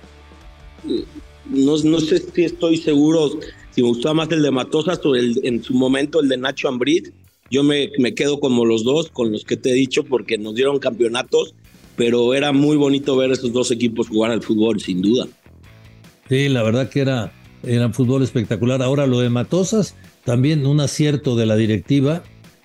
no, 1.48 1.76
no 1.76 2.00
sé 2.00 2.18
si 2.18 2.44
estoy 2.44 2.76
seguro 2.76 3.38
si 3.70 3.82
me 3.82 3.88
gustaba 3.88 4.14
más 4.14 4.30
el 4.30 4.42
de 4.42 4.50
Matosas 4.50 5.00
o 5.04 5.14
el, 5.14 5.40
en 5.44 5.62
su 5.62 5.74
momento 5.74 6.20
el 6.20 6.28
de 6.28 6.36
Nacho 6.36 6.68
Ambrit. 6.68 7.10
Yo 7.50 7.62
me, 7.62 7.90
me 7.98 8.14
quedo 8.14 8.40
como 8.40 8.64
los 8.64 8.84
dos, 8.84 9.08
con 9.10 9.32
los 9.32 9.44
que 9.44 9.56
te 9.56 9.70
he 9.70 9.74
dicho, 9.74 10.04
porque 10.04 10.36
nos 10.36 10.54
dieron 10.54 10.78
campeonatos, 10.78 11.54
pero 11.96 12.34
era 12.34 12.52
muy 12.52 12.76
bonito 12.76 13.16
ver 13.16 13.30
esos 13.30 13.52
dos 13.52 13.70
equipos 13.70 14.08
jugar 14.08 14.30
al 14.32 14.42
fútbol, 14.42 14.80
sin 14.80 15.00
duda. 15.00 15.26
Sí, 16.28 16.48
la 16.48 16.62
verdad 16.62 16.90
que 16.90 17.00
era, 17.00 17.32
Era 17.62 17.92
fútbol 17.92 18.22
espectacular. 18.22 18.82
Ahora 18.82 19.06
lo 19.06 19.20
de 19.20 19.30
Matosas, 19.30 19.94
también 20.24 20.66
un 20.66 20.80
acierto 20.80 21.36
de 21.36 21.46
la 21.46 21.56
directiva, 21.56 22.22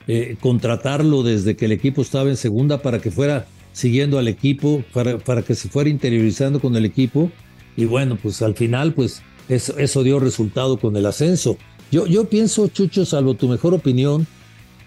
eh, 0.07 0.35
contratarlo 0.39 1.23
desde 1.23 1.55
que 1.55 1.65
el 1.65 1.71
equipo 1.71 2.01
estaba 2.01 2.29
en 2.29 2.37
segunda 2.37 2.81
para 2.81 2.99
que 2.99 3.11
fuera 3.11 3.47
siguiendo 3.71 4.19
al 4.19 4.27
equipo, 4.27 4.83
para, 4.93 5.17
para 5.17 5.41
que 5.41 5.55
se 5.55 5.69
fuera 5.69 5.89
interiorizando 5.89 6.59
con 6.59 6.75
el 6.75 6.85
equipo. 6.85 7.31
Y 7.75 7.85
bueno, 7.85 8.17
pues 8.21 8.41
al 8.41 8.55
final, 8.55 8.93
pues 8.93 9.21
eso, 9.49 10.03
dio 10.03 10.19
resultado 10.19 10.77
con 10.77 10.95
el 10.95 11.05
ascenso. 11.05 11.57
Yo, 11.91 12.07
yo 12.07 12.25
pienso, 12.25 12.67
Chucho, 12.67 13.05
salvo 13.05 13.33
tu 13.35 13.47
mejor 13.47 13.73
opinión, 13.73 14.27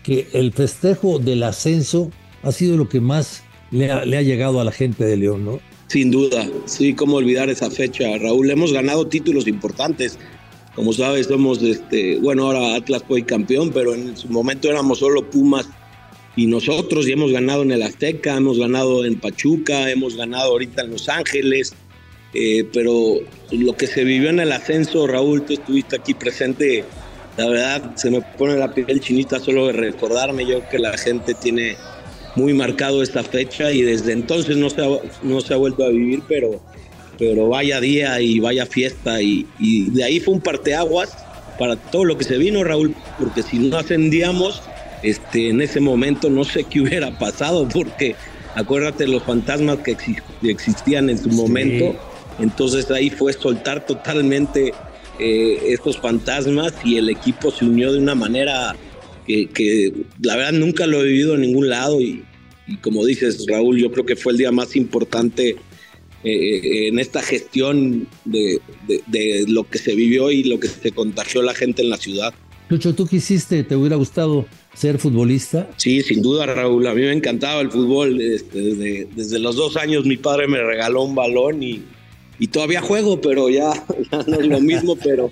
que 0.02 0.28
el 0.32 0.52
festejo 0.52 1.18
del 1.18 1.42
ascenso 1.42 2.10
ha 2.42 2.52
sido 2.52 2.76
lo 2.76 2.88
que 2.88 3.00
más 3.00 3.42
le 3.70 3.90
ha, 3.90 4.04
le 4.04 4.16
ha 4.16 4.22
llegado 4.22 4.60
a 4.60 4.64
la 4.64 4.72
gente 4.72 5.04
de 5.04 5.16
León, 5.16 5.44
¿no? 5.44 5.60
Sin 5.88 6.10
duda, 6.10 6.48
sí, 6.64 6.94
cómo 6.94 7.16
olvidar 7.16 7.48
esa 7.48 7.70
fecha, 7.70 8.04
Raúl. 8.18 8.50
Hemos 8.50 8.72
ganado 8.72 9.06
títulos 9.06 9.46
importantes. 9.46 10.18
Como 10.74 10.92
sabes, 10.92 11.26
somos, 11.26 11.62
este, 11.62 12.18
bueno, 12.18 12.46
ahora 12.46 12.74
Atlas 12.74 13.02
fue 13.06 13.24
campeón, 13.24 13.70
pero 13.72 13.94
en 13.94 14.16
su 14.16 14.28
momento 14.28 14.68
éramos 14.68 14.98
solo 14.98 15.28
Pumas 15.30 15.68
y 16.36 16.46
nosotros, 16.46 17.08
y 17.08 17.12
hemos 17.12 17.32
ganado 17.32 17.62
en 17.62 17.72
el 17.72 17.82
Azteca, 17.82 18.36
hemos 18.36 18.58
ganado 18.58 19.06
en 19.06 19.18
Pachuca, 19.18 19.90
hemos 19.90 20.16
ganado 20.16 20.50
ahorita 20.50 20.82
en 20.82 20.90
Los 20.90 21.08
Ángeles, 21.08 21.74
eh, 22.34 22.66
pero 22.72 23.18
lo 23.50 23.76
que 23.76 23.86
se 23.86 24.04
vivió 24.04 24.30
en 24.30 24.40
el 24.40 24.52
ascenso, 24.52 25.06
Raúl, 25.06 25.42
tú 25.42 25.54
estuviste 25.54 25.96
aquí 25.96 26.14
presente, 26.14 26.84
la 27.36 27.48
verdad 27.48 27.96
se 27.96 28.10
me 28.10 28.20
pone 28.20 28.56
la 28.56 28.72
piel 28.72 29.00
chinita 29.00 29.40
solo 29.40 29.68
de 29.68 29.72
recordarme, 29.72 30.46
yo 30.46 30.66
que 30.68 30.78
la 30.78 30.96
gente 30.96 31.34
tiene 31.34 31.76
muy 32.36 32.52
marcado 32.52 33.02
esta 33.02 33.22
fecha 33.22 33.72
y 33.72 33.82
desde 33.82 34.12
entonces 34.12 34.56
no 34.56 34.70
se 34.70 34.82
ha, 34.82 34.88
no 35.22 35.40
se 35.40 35.54
ha 35.54 35.56
vuelto 35.56 35.84
a 35.84 35.88
vivir, 35.88 36.22
pero, 36.28 36.60
pero 37.18 37.48
vaya 37.48 37.80
día 37.80 38.20
y 38.20 38.38
vaya 38.40 38.66
fiesta. 38.66 39.22
Y, 39.22 39.46
y 39.58 39.90
de 39.90 40.04
ahí 40.04 40.20
fue 40.20 40.34
un 40.34 40.40
parteaguas 40.40 41.16
para 41.58 41.76
todo 41.76 42.04
lo 42.04 42.18
que 42.18 42.24
se 42.24 42.36
vino, 42.36 42.62
Raúl, 42.62 42.94
porque 43.18 43.42
si 43.42 43.58
no 43.58 43.78
ascendíamos, 43.78 44.62
este, 45.02 45.48
en 45.50 45.60
ese 45.60 45.80
momento 45.80 46.30
no 46.30 46.44
sé 46.44 46.64
qué 46.64 46.82
hubiera 46.82 47.18
pasado, 47.18 47.66
porque 47.68 48.14
acuérdate 48.54 49.06
los 49.06 49.22
fantasmas 49.22 49.78
que 49.78 49.96
existían 50.42 51.08
en 51.10 51.18
su 51.18 51.30
momento, 51.30 51.98
entonces 52.38 52.90
ahí 52.90 53.10
fue 53.10 53.32
soltar 53.32 53.86
totalmente 53.86 54.72
eh, 55.18 55.58
estos 55.68 55.96
fantasmas 55.98 56.74
y 56.84 56.96
el 56.96 57.08
equipo 57.08 57.50
se 57.50 57.64
unió 57.64 57.92
de 57.92 57.98
una 57.98 58.14
manera 58.14 58.76
que, 59.26 59.92
la 60.20 60.36
verdad 60.36 60.52
nunca 60.52 60.86
lo 60.86 61.00
he 61.00 61.06
vivido 61.06 61.34
en 61.34 61.40
ningún 61.40 61.68
lado 61.68 62.00
y, 62.00 62.22
como 62.82 63.04
dices 63.04 63.44
Raúl, 63.48 63.78
yo 63.78 63.90
creo 63.90 64.04
que 64.04 64.16
fue 64.16 64.32
el 64.32 64.38
día 64.38 64.52
más 64.52 64.76
importante 64.76 65.56
eh, 66.22 66.88
en 66.88 66.98
esta 66.98 67.22
gestión 67.22 68.06
de, 68.24 68.60
lo 69.48 69.68
que 69.68 69.78
se 69.78 69.94
vivió 69.94 70.30
y 70.30 70.44
lo 70.44 70.60
que 70.60 70.68
se 70.68 70.92
contagió 70.92 71.42
la 71.42 71.54
gente 71.54 71.82
en 71.82 71.90
la 71.90 71.96
ciudad. 71.96 72.34
Lucho, 72.68 72.94
¿tú 72.94 73.06
quisiste, 73.06 73.62
te 73.62 73.76
hubiera 73.76 73.96
gustado 73.96 74.46
ser 74.74 74.98
futbolista? 74.98 75.70
Sí, 75.76 76.02
sin 76.02 76.20
duda, 76.20 76.46
Raúl. 76.46 76.86
A 76.88 76.94
mí 76.94 77.02
me 77.02 77.12
encantaba 77.12 77.60
el 77.60 77.70
fútbol. 77.70 78.20
Este, 78.20 78.58
desde, 78.58 79.08
desde 79.14 79.38
los 79.38 79.54
dos 79.54 79.76
años 79.76 80.04
mi 80.04 80.16
padre 80.16 80.48
me 80.48 80.60
regaló 80.60 81.04
un 81.04 81.14
balón 81.14 81.62
y, 81.62 81.84
y 82.38 82.48
todavía 82.48 82.80
juego, 82.80 83.20
pero 83.20 83.48
ya, 83.48 83.72
ya 84.12 84.22
no 84.26 84.40
es 84.40 84.46
lo 84.46 84.60
mismo, 84.60 84.96
pero 84.96 85.30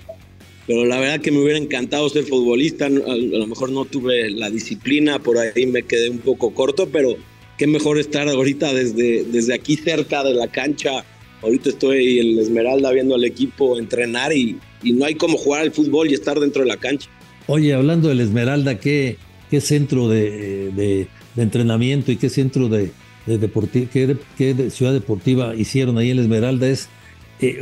pero 0.67 0.85
la 0.85 0.99
verdad 0.99 1.21
que 1.21 1.31
me 1.31 1.43
hubiera 1.43 1.59
encantado 1.59 2.09
ser 2.09 2.23
futbolista, 2.23 2.87
a 2.87 2.89
lo 2.89 3.47
mejor 3.47 3.71
no 3.71 3.85
tuve 3.85 4.31
la 4.31 4.49
disciplina, 4.49 5.19
por 5.19 5.37
ahí 5.37 5.67
me 5.67 5.83
quedé 5.83 6.09
un 6.09 6.17
poco 6.17 6.53
corto, 6.53 6.89
pero 6.91 7.15
qué 7.57 7.67
mejor 7.67 7.99
estar 7.99 8.27
ahorita 8.27 8.73
desde, 8.73 9.23
desde 9.25 9.53
aquí 9.53 9.75
cerca 9.75 10.23
de 10.23 10.33
la 10.33 10.47
cancha. 10.47 11.05
Ahorita 11.43 11.69
estoy 11.69 12.19
en 12.19 12.39
Esmeralda 12.39 12.91
viendo 12.91 13.13
al 13.13 13.23
equipo 13.23 13.77
entrenar 13.77 14.33
y, 14.33 14.57
y 14.81 14.93
no 14.93 15.05
hay 15.05 15.13
como 15.13 15.37
jugar 15.37 15.61
al 15.61 15.71
fútbol 15.71 16.09
y 16.09 16.15
estar 16.15 16.39
dentro 16.39 16.63
de 16.63 16.69
la 16.69 16.77
cancha. 16.77 17.09
Oye, 17.45 17.73
hablando 17.73 18.09
del 18.09 18.21
Esmeralda, 18.21 18.79
¿qué, 18.79 19.17
qué 19.51 19.61
centro 19.61 20.09
de, 20.09 20.71
de, 20.71 21.07
entrenamiento 21.37 22.11
y 22.11 22.17
qué 22.17 22.29
centro 22.29 22.69
de, 22.69 22.89
de 23.27 23.87
qué, 23.93 24.17
qué, 24.35 24.69
ciudad 24.71 24.93
deportiva 24.93 25.55
hicieron 25.55 25.99
ahí 25.99 26.09
en 26.09 26.17
Esmeralda? 26.17 26.67
Es, 26.67 26.89
eh, 27.41 27.59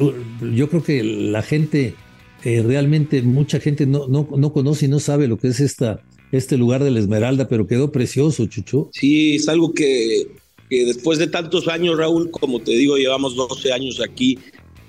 yo 0.54 0.70
creo 0.70 0.84
que 0.84 1.04
la 1.04 1.42
gente 1.42 1.96
eh, 2.44 2.62
realmente 2.62 3.22
mucha 3.22 3.60
gente 3.60 3.86
no, 3.86 4.08
no, 4.08 4.28
no 4.36 4.54
conoce 4.54 4.86
y 4.86 4.90
no 4.90 5.00
sabe 5.00 5.28
lo 5.28 5.38
que 5.38 5.48
es 5.48 5.60
esta, 5.60 6.02
este 6.32 6.58
lugar 6.58 6.84
de 6.84 6.92
la 6.92 7.00
Esmeralda, 7.00 7.48
pero 7.48 7.68
quedó 7.68 7.92
precioso, 7.92 8.46
Chucho. 8.48 8.90
Sí, 8.92 9.36
es 9.36 9.48
algo 9.48 9.74
que, 9.74 10.28
que 10.70 10.86
después 10.86 11.20
de 11.20 11.28
tantos 11.28 11.68
años, 11.68 11.98
Raúl, 11.98 12.32
como 12.32 12.60
te 12.60 12.72
digo, 12.72 12.98
llevamos 12.98 13.36
12 13.36 13.72
años 13.72 14.02
aquí, 14.02 14.40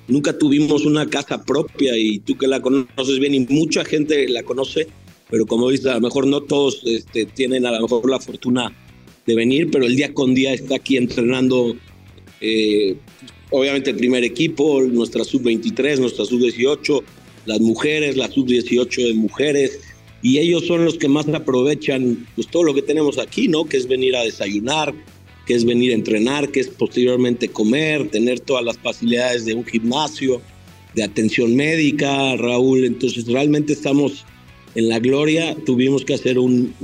nunca 0.08 0.36
tuvimos 0.36 0.84
una 0.84 1.08
casa 1.08 1.44
propia 1.44 1.96
y 1.96 2.18
tú 2.18 2.36
que 2.36 2.46
la 2.46 2.60
conoces 2.60 3.18
bien 3.20 3.34
y 3.34 3.40
mucha 3.40 3.84
gente 3.84 4.28
la 4.28 4.42
conoce, 4.42 4.88
pero 5.30 5.46
como 5.46 5.70
dices, 5.70 5.86
a 5.86 5.94
lo 5.94 6.00
mejor 6.00 6.26
no 6.26 6.40
todos 6.42 6.82
este, 6.84 7.26
tienen 7.26 7.66
a 7.66 7.72
lo 7.72 7.82
mejor 7.82 8.08
la 8.10 8.20
fortuna 8.20 8.72
de 9.26 9.34
venir, 9.34 9.70
pero 9.70 9.86
el 9.86 9.96
día 9.96 10.12
con 10.12 10.34
día 10.34 10.52
está 10.52 10.76
aquí 10.76 10.96
entrenando, 10.96 11.76
eh, 12.40 12.96
obviamente 13.50 13.90
el 13.90 13.96
primer 13.96 14.24
equipo, 14.24 14.82
nuestra 14.82 15.24
sub-23, 15.24 15.98
nuestra 15.98 16.24
sub-18, 16.24 17.02
las 17.46 17.60
mujeres, 17.60 18.16
la 18.16 18.30
sub-18 18.30 19.08
de 19.08 19.14
mujeres, 19.14 19.80
y 20.22 20.38
ellos 20.38 20.66
son 20.66 20.84
los 20.84 20.96
que 20.96 21.08
más 21.08 21.28
aprovechan 21.28 22.26
pues, 22.34 22.46
todo 22.48 22.62
lo 22.64 22.74
que 22.74 22.82
tenemos 22.82 23.18
aquí, 23.18 23.46
¿no? 23.46 23.66
Que 23.66 23.76
es 23.76 23.86
venir 23.86 24.16
a 24.16 24.22
desayunar, 24.22 24.94
que 25.46 25.54
es 25.54 25.64
venir 25.64 25.92
a 25.92 25.94
entrenar, 25.94 26.50
que 26.50 26.60
es 26.60 26.68
posteriormente 26.68 27.48
comer, 27.48 28.08
tener 28.08 28.40
todas 28.40 28.64
las 28.64 28.78
facilidades 28.78 29.44
de 29.44 29.54
un 29.54 29.66
gimnasio, 29.66 30.40
de 30.94 31.02
atención 31.02 31.54
médica, 31.54 32.36
Raúl. 32.36 32.86
Entonces 32.86 33.26
realmente 33.26 33.74
estamos 33.74 34.24
en 34.74 34.88
la 34.88 34.98
gloria, 34.98 35.54
tuvimos 35.66 36.04
que 36.04 36.14
hacer 36.14 36.38
una 36.38 36.74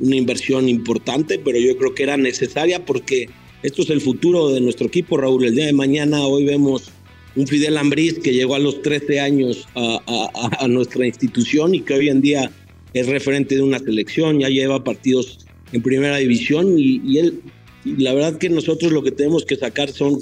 inversión 0.00 0.68
importante, 0.68 1.38
pero 1.38 1.58
yo 1.58 1.76
creo 1.76 1.94
que 1.94 2.02
era 2.02 2.16
necesaria 2.16 2.84
porque 2.84 3.28
esto 3.64 3.80
es 3.80 3.88
el 3.88 4.02
futuro 4.02 4.50
de 4.50 4.60
nuestro 4.60 4.86
equipo, 4.86 5.16
Raúl. 5.16 5.46
El 5.46 5.54
día 5.54 5.64
de 5.64 5.72
mañana, 5.72 6.20
hoy 6.26 6.44
vemos 6.44 6.92
un 7.34 7.46
Fidel 7.46 7.78
Ambriz 7.78 8.18
que 8.18 8.34
llegó 8.34 8.54
a 8.54 8.58
los 8.58 8.82
13 8.82 9.20
años 9.20 9.66
a, 9.74 10.68
nuestra 10.68 11.06
institución 11.06 11.74
y 11.74 11.80
que 11.80 11.94
hoy 11.94 12.10
en 12.10 12.20
día 12.20 12.50
es 12.92 13.06
referente 13.06 13.56
de 13.56 13.62
una 13.62 13.78
selección, 13.78 14.38
ya 14.38 14.50
lleva 14.50 14.84
partidos 14.84 15.46
en 15.72 15.82
primera 15.82 16.18
división 16.18 16.78
y, 16.78 17.18
él, 17.18 17.40
la 17.84 18.12
verdad 18.12 18.36
que 18.36 18.50
nosotros 18.50 18.92
lo 18.92 19.02
que 19.02 19.12
tenemos 19.12 19.46
que 19.46 19.56
sacar 19.56 19.90
son 19.90 20.18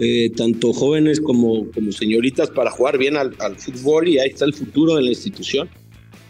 eh, 0.00 0.30
tanto 0.36 0.72
jóvenes 0.72 1.20
como, 1.20 1.70
como 1.70 1.92
señoritas 1.92 2.50
para 2.50 2.72
jugar 2.72 2.98
bien 2.98 3.16
al, 3.16 3.56
fútbol 3.56 4.08
y 4.08 4.18
ahí 4.18 4.30
está 4.30 4.46
el 4.46 4.52
futuro 4.52 4.96
de 4.96 5.02
la 5.02 5.10
institución. 5.10 5.70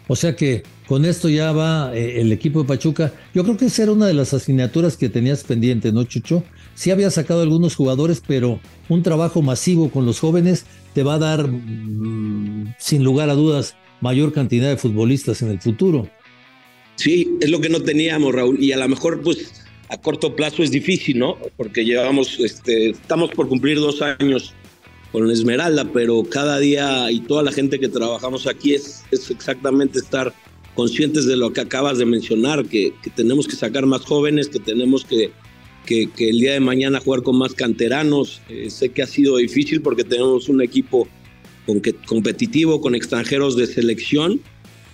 O 0.07 0.15
sea 0.15 0.35
que 0.35 0.61
con 0.91 1.05
esto 1.05 1.29
ya 1.29 1.53
va 1.53 1.95
eh, 1.95 2.19
el 2.19 2.33
equipo 2.33 2.63
de 2.63 2.67
Pachuca. 2.67 3.13
Yo 3.33 3.45
creo 3.45 3.55
que 3.55 3.67
esa 3.67 3.83
era 3.83 3.93
una 3.93 4.07
de 4.07 4.13
las 4.13 4.33
asignaturas 4.33 4.97
que 4.97 5.07
tenías 5.07 5.45
pendiente, 5.45 5.93
¿no, 5.93 6.03
Chucho? 6.03 6.43
sí 6.75 6.91
había 6.91 7.09
sacado 7.09 7.43
algunos 7.43 7.75
jugadores, 7.75 8.21
pero 8.27 8.59
un 8.89 9.01
trabajo 9.01 9.41
masivo 9.41 9.89
con 9.89 10.05
los 10.05 10.19
jóvenes 10.19 10.65
te 10.93 11.03
va 11.03 11.13
a 11.13 11.19
dar, 11.19 11.47
mm, 11.47 12.75
sin 12.77 13.05
lugar 13.05 13.29
a 13.29 13.35
dudas, 13.35 13.77
mayor 14.01 14.33
cantidad 14.33 14.67
de 14.67 14.75
futbolistas 14.75 15.41
en 15.41 15.51
el 15.51 15.61
futuro. 15.61 16.09
Sí, 16.97 17.37
es 17.39 17.49
lo 17.49 17.61
que 17.61 17.69
no 17.69 17.79
teníamos, 17.79 18.35
Raúl, 18.35 18.61
y 18.61 18.73
a 18.73 18.77
lo 18.77 18.89
mejor, 18.89 19.21
pues, 19.21 19.63
a 19.87 19.95
corto 19.95 20.35
plazo 20.35 20.61
es 20.61 20.71
difícil, 20.71 21.19
¿no? 21.19 21.37
Porque 21.55 21.85
llevamos, 21.85 22.37
este, 22.41 22.89
estamos 22.89 23.31
por 23.31 23.47
cumplir 23.47 23.77
dos 23.77 24.01
años 24.01 24.53
con 25.13 25.31
Esmeralda, 25.31 25.85
pero 25.93 26.21
cada 26.25 26.59
día 26.59 27.09
y 27.11 27.21
toda 27.21 27.43
la 27.43 27.53
gente 27.53 27.79
que 27.79 27.87
trabajamos 27.87 28.45
aquí 28.45 28.73
es, 28.73 29.05
es 29.09 29.31
exactamente 29.31 29.97
estar 29.97 30.33
conscientes 30.75 31.25
de 31.25 31.37
lo 31.37 31.53
que 31.53 31.61
acabas 31.61 31.97
de 31.97 32.05
mencionar, 32.05 32.65
que, 32.65 32.93
tenemos 33.15 33.47
que 33.47 33.55
sacar 33.55 33.85
más 33.85 34.01
jóvenes, 34.01 34.49
que 34.49 34.59
tenemos 34.59 35.05
que 35.05 35.31
que, 35.85 36.09
el 36.17 36.39
día 36.39 36.53
de 36.53 36.59
mañana 36.59 36.99
jugar 36.99 37.23
con 37.23 37.37
más 37.37 37.53
canteranos. 37.53 38.41
Eh, 38.49 38.69
sé 38.69 38.89
que 38.89 39.01
ha 39.01 39.07
sido 39.07 39.37
difícil 39.37 39.81
porque 39.81 40.03
tenemos 40.03 40.47
un 40.49 40.61
equipo 40.61 41.07
con 41.65 41.81
que, 41.81 41.93
competitivo, 41.93 42.81
con 42.81 42.95
extranjeros 42.95 43.55
de 43.55 43.67
selección, 43.67 44.41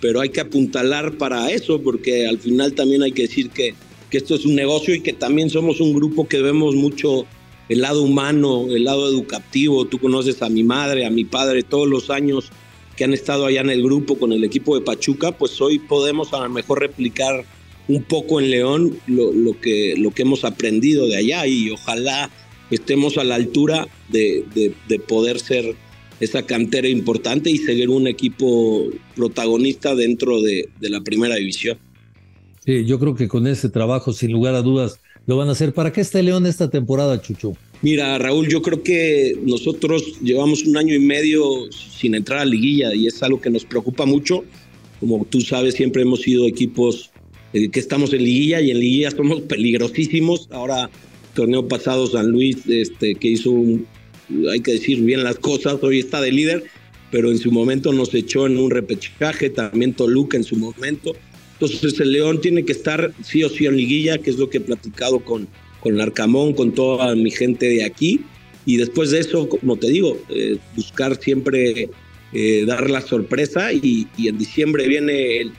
pero 0.00 0.20
hay 0.20 0.30
que 0.30 0.40
apuntalar 0.40 1.16
para 1.18 1.50
eso 1.50 1.80
porque 1.82 2.26
al 2.26 2.38
final 2.38 2.72
también 2.74 3.02
hay 3.02 3.12
que 3.12 3.22
decir 3.22 3.50
que, 3.50 3.74
que 4.10 4.18
esto 4.18 4.34
es 4.34 4.44
un 4.44 4.54
negocio 4.54 4.94
y 4.94 5.00
que 5.00 5.12
también 5.12 5.50
somos 5.50 5.80
un 5.80 5.92
grupo 5.92 6.28
que 6.28 6.40
vemos 6.40 6.74
mucho 6.74 7.26
el 7.68 7.82
lado 7.82 8.02
humano, 8.02 8.66
el 8.68 8.84
lado 8.84 9.08
educativo. 9.08 9.84
Tú 9.84 9.98
conoces 9.98 10.42
a 10.42 10.48
mi 10.48 10.64
madre, 10.64 11.04
a 11.04 11.10
mi 11.10 11.24
padre, 11.24 11.62
todos 11.62 11.86
los 11.86 12.10
años 12.10 12.50
que 12.98 13.04
han 13.04 13.14
estado 13.14 13.46
allá 13.46 13.60
en 13.60 13.70
el 13.70 13.80
grupo 13.80 14.18
con 14.18 14.32
el 14.32 14.42
equipo 14.42 14.76
de 14.76 14.84
Pachuca, 14.84 15.30
pues 15.30 15.60
hoy 15.60 15.78
podemos 15.78 16.34
a 16.34 16.40
lo 16.40 16.50
mejor 16.50 16.80
replicar 16.80 17.44
un 17.86 18.02
poco 18.02 18.40
en 18.40 18.50
León 18.50 18.98
lo, 19.06 19.58
que, 19.60 19.94
lo 19.96 20.10
que 20.10 20.22
hemos 20.22 20.44
aprendido 20.44 21.06
de 21.06 21.16
allá 21.16 21.46
y 21.46 21.70
ojalá 21.70 22.28
estemos 22.72 23.16
a 23.16 23.22
la 23.22 23.36
altura 23.36 23.86
de, 24.08 24.44
poder 25.06 25.38
ser 25.38 25.76
esa 26.18 26.44
cantera 26.44 26.88
importante 26.88 27.50
y 27.50 27.58
seguir 27.58 27.88
un 27.88 28.08
equipo 28.08 28.88
protagonista 29.14 29.94
dentro 29.94 30.42
de, 30.42 30.68
de, 30.80 30.90
la 30.90 31.00
primera 31.00 31.36
división. 31.36 31.78
Sí, 32.68 32.84
yo 32.84 32.98
creo 32.98 33.14
que 33.14 33.28
con 33.28 33.46
ese 33.46 33.70
trabajo, 33.70 34.12
sin 34.12 34.30
lugar 34.30 34.54
a 34.54 34.60
dudas, 34.60 35.00
lo 35.24 35.38
van 35.38 35.48
a 35.48 35.52
hacer. 35.52 35.72
¿Para 35.72 35.90
qué 35.90 36.02
está 36.02 36.20
León 36.20 36.44
esta 36.44 36.68
temporada, 36.68 37.18
Chucho? 37.18 37.54
Mira, 37.80 38.18
Raúl, 38.18 38.46
yo 38.46 38.60
creo 38.60 38.82
que 38.82 39.38
nosotros 39.42 40.20
llevamos 40.20 40.66
un 40.66 40.76
año 40.76 40.94
y 40.94 40.98
medio 40.98 41.72
sin 41.72 42.14
entrar 42.14 42.40
a 42.40 42.44
liguilla 42.44 42.94
y 42.94 43.06
es 43.06 43.22
algo 43.22 43.40
que 43.40 43.48
nos 43.48 43.64
preocupa 43.64 44.04
mucho. 44.04 44.44
Como 45.00 45.24
tú 45.24 45.40
sabes, 45.40 45.76
siempre 45.76 46.02
hemos 46.02 46.20
sido 46.20 46.46
equipos 46.46 47.10
eh, 47.54 47.70
que 47.70 47.80
estamos 47.80 48.12
en 48.12 48.22
liguilla 48.22 48.60
y 48.60 48.70
en 48.70 48.80
liguilla 48.80 49.12
somos 49.12 49.40
peligrosísimos. 49.40 50.46
Ahora, 50.50 50.90
torneo 51.32 51.66
pasado 51.66 52.06
San 52.06 52.26
Luis, 52.26 52.58
este, 52.68 53.14
que 53.14 53.28
hizo 53.28 53.50
un, 53.50 53.86
hay 54.52 54.60
que 54.60 54.72
decir 54.72 55.00
bien 55.00 55.24
las 55.24 55.36
cosas, 55.36 55.82
hoy 55.82 56.00
está 56.00 56.20
de 56.20 56.32
líder, 56.32 56.64
pero 57.10 57.30
en 57.30 57.38
su 57.38 57.50
momento 57.50 57.94
nos 57.94 58.12
echó 58.12 58.44
en 58.44 58.58
un 58.58 58.70
repechaje, 58.70 59.48
también 59.48 59.94
Toluca 59.94 60.36
en 60.36 60.44
su 60.44 60.56
momento. 60.56 61.14
Entonces 61.60 61.98
el 61.98 62.12
León 62.12 62.40
tiene 62.40 62.64
que 62.64 62.72
estar 62.72 63.12
sí 63.22 63.42
o 63.42 63.48
sí 63.48 63.66
en 63.66 63.76
liguilla, 63.76 64.18
que 64.18 64.30
es 64.30 64.38
lo 64.38 64.48
que 64.48 64.58
he 64.58 64.60
platicado 64.60 65.20
con, 65.20 65.48
con 65.80 65.98
con 66.54 66.72
toda 66.72 67.14
mi 67.16 67.30
gente 67.30 67.68
de 67.68 67.84
aquí. 67.84 68.20
Y 68.64 68.76
después 68.76 69.10
de 69.10 69.20
eso, 69.20 69.48
como 69.48 69.76
te 69.76 69.88
digo, 69.88 70.18
eh, 70.28 70.58
buscar 70.76 71.20
siempre 71.20 71.88
eh, 72.32 72.64
dar 72.66 72.90
la 72.90 73.00
sorpresa 73.00 73.72
y, 73.72 74.06
en 74.18 74.38
diciembre 74.38 74.86
viene 74.86 75.40
el, 75.40 75.52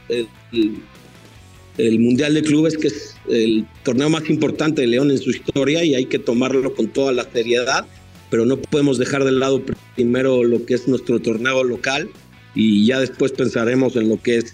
el, 1.77 1.99
Mundial 1.99 2.35
de 2.35 2.43
Clubes, 2.43 2.77
que 2.77 2.87
es 2.87 3.15
el 3.27 3.65
torneo 3.83 4.09
más 4.09 4.29
importante 4.29 4.81
de 4.81 4.87
León 4.87 5.11
en 5.11 5.17
su 5.17 5.31
historia 5.31 5.83
y 5.83 5.95
hay 5.95 6.05
que 6.05 6.19
tomarlo 6.19 6.75
con 6.75 6.87
toda 6.87 7.11
la 7.11 7.23
seriedad, 7.23 7.87
pero 8.29 8.45
no 8.45 8.57
podemos 8.57 8.99
dejar 8.99 9.23
de 9.23 9.31
lado 9.31 9.63
primero 9.95 10.43
lo 10.43 10.63
que 10.65 10.75
es 10.75 10.87
nuestro 10.87 11.19
torneo 11.19 11.63
local 11.63 12.09
y 12.53 12.85
ya 12.85 12.99
después 12.99 13.31
pensaremos 13.31 13.95
en 13.95 14.09
lo 14.09 14.21
que 14.21 14.37
es 14.37 14.53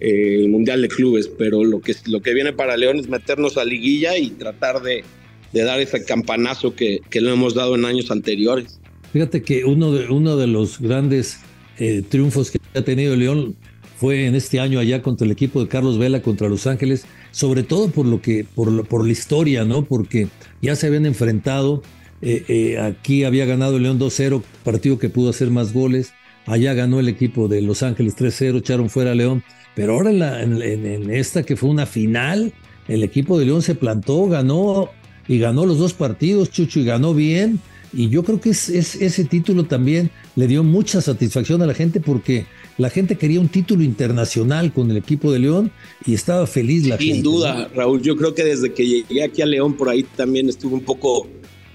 eh, 0.00 0.36
el 0.40 0.48
Mundial 0.48 0.82
de 0.82 0.88
Clubes, 0.88 1.28
pero 1.28 1.64
lo 1.64 1.80
que, 1.80 1.94
lo 2.06 2.22
que 2.22 2.34
viene 2.34 2.52
para 2.52 2.76
León 2.76 2.98
es 2.98 3.08
meternos 3.08 3.56
a 3.56 3.64
liguilla 3.64 4.16
y 4.16 4.30
tratar 4.30 4.82
de, 4.82 5.04
de 5.52 5.62
dar 5.62 5.80
ese 5.80 6.04
campanazo 6.04 6.74
que, 6.74 7.00
que 7.10 7.20
lo 7.20 7.32
hemos 7.32 7.54
dado 7.54 7.74
en 7.74 7.84
años 7.84 8.10
anteriores. 8.10 8.78
Fíjate 9.12 9.42
que 9.42 9.64
uno 9.64 9.92
de, 9.92 10.08
uno 10.08 10.36
de 10.36 10.46
los 10.46 10.80
grandes 10.80 11.40
eh, 11.78 12.02
triunfos 12.08 12.50
que 12.50 12.58
ha 12.74 12.82
tenido 12.82 13.16
León 13.16 13.56
fue 13.96 14.26
en 14.26 14.34
este 14.34 14.60
año 14.60 14.78
allá 14.78 15.02
contra 15.02 15.24
el 15.24 15.32
equipo 15.32 15.60
de 15.60 15.68
Carlos 15.68 15.98
Vela 15.98 16.22
contra 16.22 16.48
Los 16.48 16.66
Ángeles, 16.66 17.04
sobre 17.32 17.64
todo 17.64 17.88
por 17.88 18.06
lo 18.06 18.22
que, 18.22 18.44
por, 18.54 18.86
por 18.86 19.04
la 19.04 19.10
historia, 19.10 19.64
¿no? 19.64 19.84
Porque 19.84 20.28
ya 20.62 20.76
se 20.76 20.86
habían 20.86 21.06
enfrentado. 21.06 21.82
Eh, 22.20 22.78
aquí 22.80 23.24
había 23.24 23.46
ganado 23.46 23.78
León 23.78 23.98
2-0, 23.98 24.42
partido 24.64 24.98
que 24.98 25.08
pudo 25.08 25.30
hacer 25.30 25.50
más 25.50 25.72
goles. 25.72 26.12
Allá 26.48 26.72
ganó 26.72 26.98
el 26.98 27.08
equipo 27.08 27.46
de 27.46 27.60
Los 27.60 27.82
Ángeles 27.82 28.16
3-0, 28.16 28.58
echaron 28.58 28.88
fuera 28.88 29.12
a 29.12 29.14
León. 29.14 29.42
Pero 29.74 29.94
ahora 29.94 30.42
en, 30.42 31.10
esta 31.10 31.42
que 31.42 31.56
fue 31.56 31.68
una 31.70 31.86
final, 31.86 32.52
el 32.88 33.02
equipo 33.02 33.38
de 33.38 33.46
León 33.46 33.62
se 33.62 33.74
plantó, 33.74 34.26
ganó 34.26 34.90
y 35.28 35.38
ganó 35.38 35.66
los 35.66 35.78
dos 35.78 35.92
partidos, 35.92 36.50
Chucho, 36.50 36.80
y 36.80 36.84
ganó 36.84 37.14
bien. 37.14 37.60
Y 37.92 38.08
yo 38.08 38.24
creo 38.24 38.40
que 38.40 38.50
es, 38.50 38.68
ese 38.68 39.24
título 39.24 39.64
también 39.64 40.10
le 40.36 40.46
dio 40.46 40.64
mucha 40.64 41.00
satisfacción 41.00 41.62
a 41.62 41.66
la 41.66 41.74
gente 41.74 42.00
porque 42.00 42.46
la 42.76 42.90
gente 42.90 43.16
quería 43.16 43.40
un 43.40 43.48
título 43.48 43.82
internacional 43.82 44.72
con 44.72 44.90
el 44.90 44.96
equipo 44.96 45.30
de 45.32 45.38
León 45.38 45.70
y 46.06 46.14
estaba 46.14 46.46
feliz 46.46 46.86
la 46.86 46.96
gente. 46.96 47.14
Sin 47.14 47.22
duda, 47.22 47.68
Raúl, 47.74 48.02
yo 48.02 48.16
creo 48.16 48.34
que 48.34 48.44
desde 48.44 48.72
que 48.72 48.86
llegué 48.86 49.22
aquí 49.22 49.42
a 49.42 49.46
León 49.46 49.74
por 49.74 49.88
ahí 49.88 50.02
también 50.16 50.48
estuve 50.48 50.74
un 50.74 50.84
poco 50.84 51.28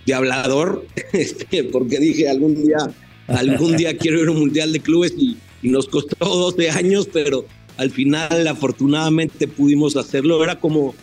de 0.06 0.14
hablador, 0.14 0.86
este, 1.14 1.64
porque 1.66 2.00
dije 2.00 2.30
algún 2.30 2.56
día, 2.56 2.78
algún 3.28 3.78
día 3.78 3.98
quiero 3.98 4.22
ir 4.22 4.28
a 4.28 4.32
un 4.32 4.40
mundial 4.40 4.74
de 4.74 4.80
clubes 4.80 5.14
y, 5.18 5.38
nos 5.62 5.88
costó 5.88 6.26
12 6.26 6.72
años, 6.72 7.08
pero 7.12 7.46
al 7.78 7.90
final 7.90 8.48
afortunadamente 8.50 9.48
pudimos 9.48 9.96
hacerlo. 9.96 10.44
Era 10.44 10.60
como 10.60 10.94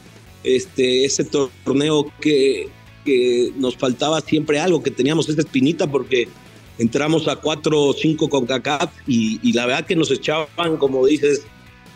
este, 0.44 1.06
ese 1.06 1.24
torneo 1.24 2.12
que, 2.20 2.68
que 3.06 3.54
nos 3.56 3.74
faltaba 3.74 4.20
siempre 4.20 4.60
algo, 4.60 4.82
que 4.82 4.90
teníamos 4.90 5.30
esa 5.30 5.40
espinita 5.40 5.90
porque 5.90 6.28
entramos 6.76 7.26
a 7.26 7.36
cuatro 7.36 7.80
o 7.80 7.92
cinco 7.94 8.28
con 8.28 8.44
CACAF 8.44 8.90
y, 9.06 9.52
la 9.52 9.66
verdad 9.66 9.86
que 9.86 9.96
nos 9.96 10.10
echaban, 10.10 10.76
como 10.78 11.06
dices, 11.06 11.42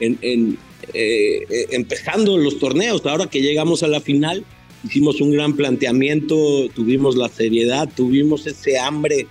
en, 0.00 0.58
eh, 0.92 1.66
empezando 1.70 2.36
los 2.38 2.58
torneos. 2.58 3.04
Ahora 3.06 3.26
que 3.26 3.40
llegamos 3.40 3.82
a 3.82 3.88
la 3.88 4.00
final, 4.00 4.44
hicimos 4.84 5.20
un 5.20 5.32
gran 5.32 5.54
planteamiento, 5.54 6.68
tuvimos 6.74 7.16
la 7.16 7.28
seriedad, 7.28 7.88
tuvimos 7.94 8.46
ese 8.46 8.78
hambre 8.78 9.26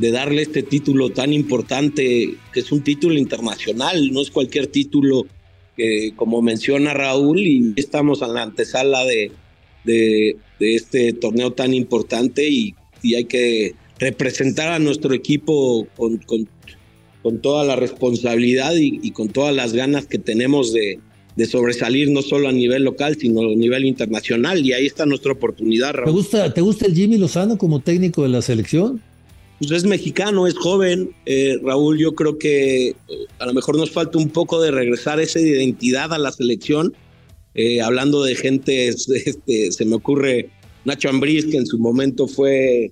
de 0.00 0.10
darle 0.10 0.40
este 0.40 0.62
título 0.62 1.10
tan 1.10 1.34
importante, 1.34 2.34
que 2.54 2.60
es 2.60 2.72
un 2.72 2.82
título 2.82 3.18
internacional, 3.18 4.10
no 4.12 4.22
es 4.22 4.30
cualquier 4.30 4.66
título 4.68 5.26
que, 5.76 6.14
como 6.16 6.40
menciona 6.40 6.94
Raúl, 6.94 7.40
y 7.40 7.74
estamos 7.76 8.22
en 8.22 8.32
la 8.32 8.44
antesala 8.44 9.04
de, 9.04 9.30
de, 9.84 10.36
este 10.58 11.12
torneo 11.12 11.52
tan 11.52 11.74
importante 11.74 12.48
y, 12.48 12.74
hay 13.14 13.24
que 13.24 13.74
representar 13.98 14.72
a 14.72 14.78
nuestro 14.78 15.14
equipo 15.14 15.86
con, 15.96 16.18
con, 16.18 16.48
toda 17.42 17.64
la 17.64 17.76
responsabilidad 17.76 18.72
y, 18.76 19.10
con 19.10 19.28
todas 19.28 19.54
las 19.54 19.74
ganas 19.74 20.06
que 20.06 20.18
tenemos 20.18 20.72
de, 20.72 20.98
de 21.36 21.46
sobresalir 21.46 22.10
no 22.10 22.22
solo 22.22 22.48
a 22.48 22.52
nivel 22.52 22.84
local, 22.84 23.18
sino 23.20 23.40
a 23.42 23.54
nivel 23.54 23.84
internacional. 23.84 24.64
Y 24.64 24.72
ahí 24.72 24.86
está 24.86 25.04
nuestra 25.04 25.32
oportunidad, 25.32 25.92
Raúl. 25.92 26.06
¿Te 26.06 26.12
gusta, 26.12 26.54
¿Te 26.54 26.60
gusta 26.62 26.86
el 26.86 26.94
Jimmy 26.94 27.18
Lozano 27.18 27.58
como 27.58 27.80
técnico 27.80 28.22
de 28.22 28.30
la 28.30 28.40
selección? 28.40 29.02
Pues 29.60 29.72
es 29.72 29.84
mexicano, 29.84 30.46
es 30.46 30.56
joven. 30.56 31.14
Eh, 31.26 31.58
Raúl, 31.62 31.98
yo 31.98 32.14
creo 32.14 32.38
que 32.38 32.88
eh, 32.88 32.96
a 33.38 33.44
lo 33.44 33.52
mejor 33.52 33.76
nos 33.76 33.90
falta 33.90 34.16
un 34.16 34.30
poco 34.30 34.58
de 34.60 34.70
regresar 34.70 35.20
esa 35.20 35.38
identidad 35.38 36.14
a 36.14 36.18
la 36.18 36.32
selección. 36.32 36.94
Eh, 37.54 37.82
hablando 37.82 38.24
de 38.24 38.36
gente, 38.36 38.88
este, 38.88 39.70
se 39.70 39.84
me 39.84 39.96
ocurre 39.96 40.48
Nacho 40.86 41.10
Ambriz, 41.10 41.44
que 41.44 41.58
en 41.58 41.66
su 41.66 41.78
momento 41.78 42.26
fue 42.26 42.90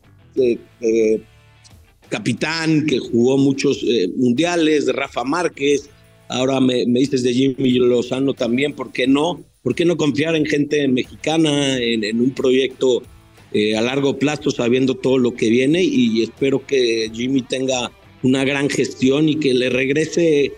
capitán, 2.11 2.87
que 2.87 2.99
jugó 2.99 3.39
muchos 3.39 3.85
mundiales, 4.17 4.85
de 4.85 4.93
Rafa 4.93 5.25
Márquez. 5.25 5.89
Ahora 6.29 6.61
me, 6.61 6.85
dices 6.85 7.23
de 7.23 7.33
Jimmy 7.33 7.73
Lozano 7.73 8.35
también, 8.35 8.75
¿por 8.75 8.93
qué 8.93 9.07
no? 9.07 9.43
¿Por 9.63 9.75
qué 9.75 9.87
no 9.87 9.97
confiar 9.97 10.37
en 10.37 10.45
gente 10.45 10.87
mexicana, 10.87 11.79
en, 11.79 12.05
en 12.05 12.21
un 12.21 12.31
proyecto 12.33 13.03
eh, 13.53 13.77
a 13.77 13.81
largo 13.81 14.19
plazo 14.19 14.51
sabiendo 14.51 14.95
todo 14.95 15.19
lo 15.19 15.35
que 15.35 15.49
viene 15.49 15.83
y 15.83 16.23
espero 16.23 16.67
que 16.67 17.11
Jimmy 17.13 17.43
tenga 17.43 17.91
una 18.23 18.45
gran 18.45 18.69
gestión 18.69 19.29
y 19.29 19.37
que 19.37 19.55
le 19.55 19.71
regrese 19.71 20.53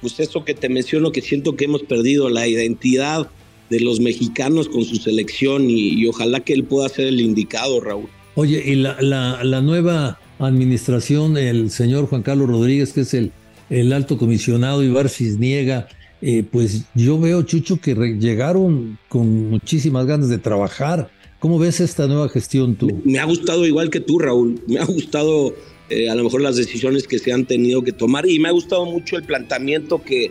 pues 0.00 0.18
eso 0.20 0.44
que 0.44 0.54
te 0.54 0.68
menciono 0.68 1.12
que 1.12 1.20
siento 1.20 1.56
que 1.56 1.66
hemos 1.66 1.82
perdido 1.82 2.28
la 2.28 2.46
identidad 2.46 3.28
de 3.70 3.80
los 3.80 4.00
mexicanos 4.00 4.68
con 4.68 4.84
su 4.84 4.96
selección 4.96 5.68
y, 5.68 6.06
ojalá 6.06 6.40
que 6.40 6.52
él 6.52 6.64
pueda 6.64 6.88
ser 6.88 7.06
el 7.06 7.20
indicado 7.20 7.80
Raúl. 7.80 8.08
Oye, 8.34 8.62
y 8.64 8.74
la, 8.74 9.00
la, 9.00 9.60
nueva 9.60 10.18
administración, 10.38 11.36
el 11.36 11.70
señor 11.70 12.06
Juan 12.06 12.22
Carlos 12.22 12.48
Rodríguez, 12.48 12.92
que 12.92 13.02
es 13.02 13.14
el, 13.14 13.32
el 13.70 13.92
alto 13.92 14.18
comisionado, 14.18 14.82
Ibar 14.82 15.08
Cisniega, 15.08 15.88
eh, 16.20 16.44
pues 16.50 16.84
yo 16.94 17.18
veo, 17.18 17.42
Chucho, 17.42 17.80
que 17.80 17.94
llegaron 18.18 18.98
con 19.08 19.50
muchísimas 19.50 20.06
ganas 20.06 20.28
de 20.28 20.38
trabajar 20.38 21.10
¿Cómo 21.44 21.58
ves 21.58 21.78
esta 21.80 22.06
nueva 22.06 22.30
gestión 22.30 22.74
tú? 22.74 23.02
Me, 23.04 23.18
ha 23.18 23.26
gustado 23.26 23.66
igual 23.66 23.90
que 23.90 24.00
tú, 24.00 24.18
Raúl. 24.18 24.62
Me 24.66 24.78
ha 24.78 24.84
gustado 24.86 25.54
eh, 25.90 26.08
a 26.08 26.14
lo 26.14 26.24
mejor 26.24 26.40
las 26.40 26.56
decisiones 26.56 27.06
que 27.06 27.18
se 27.18 27.34
han 27.34 27.44
tenido 27.44 27.84
que 27.84 27.92
tomar 27.92 28.26
y 28.26 28.38
me 28.38 28.48
ha 28.48 28.52
gustado 28.52 28.86
mucho 28.86 29.18
el 29.18 29.24
planteamiento 29.24 30.02
que, 30.02 30.30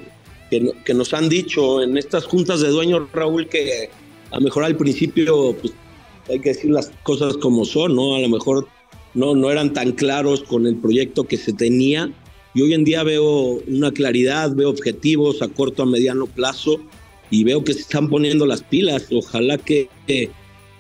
que, 0.49 0.93
nos 0.95 1.13
han 1.13 1.29
dicho 1.29 1.83
en 1.83 1.99
estas 1.99 2.25
juntas 2.25 2.61
de 2.61 2.69
dueños, 2.69 3.11
Raúl, 3.13 3.47
que 3.47 3.91
a 4.31 4.37
lo 4.37 4.41
mejor 4.41 4.63
al 4.63 4.75
principio 4.75 5.55
pues, 5.61 5.71
hay 6.29 6.39
que 6.39 6.49
decir 6.49 6.71
las 6.71 6.91
cosas 7.03 7.37
como 7.37 7.63
son, 7.63 7.95
¿no? 7.95 8.15
A 8.15 8.19
lo 8.19 8.29
mejor 8.29 8.67
no, 9.13 9.35
no 9.35 9.51
eran 9.51 9.71
tan 9.71 9.91
claros 9.91 10.41
con 10.41 10.65
el 10.65 10.77
proyecto 10.77 11.25
que 11.25 11.37
se 11.37 11.53
tenía 11.53 12.11
y 12.55 12.63
hoy 12.63 12.73
en 12.73 12.85
día 12.85 13.03
veo 13.03 13.59
una 13.67 13.91
claridad, 13.91 14.55
veo 14.55 14.71
objetivos 14.71 15.43
a 15.43 15.47
corto, 15.47 15.83
a 15.83 15.85
mediano 15.85 16.25
plazo 16.25 16.79
y 17.29 17.43
veo 17.43 17.63
que 17.63 17.75
se 17.75 17.81
están 17.81 18.09
poniendo 18.09 18.47
las 18.47 18.63
pilas. 18.63 19.05
Ojalá 19.11 19.59
que 19.59 19.89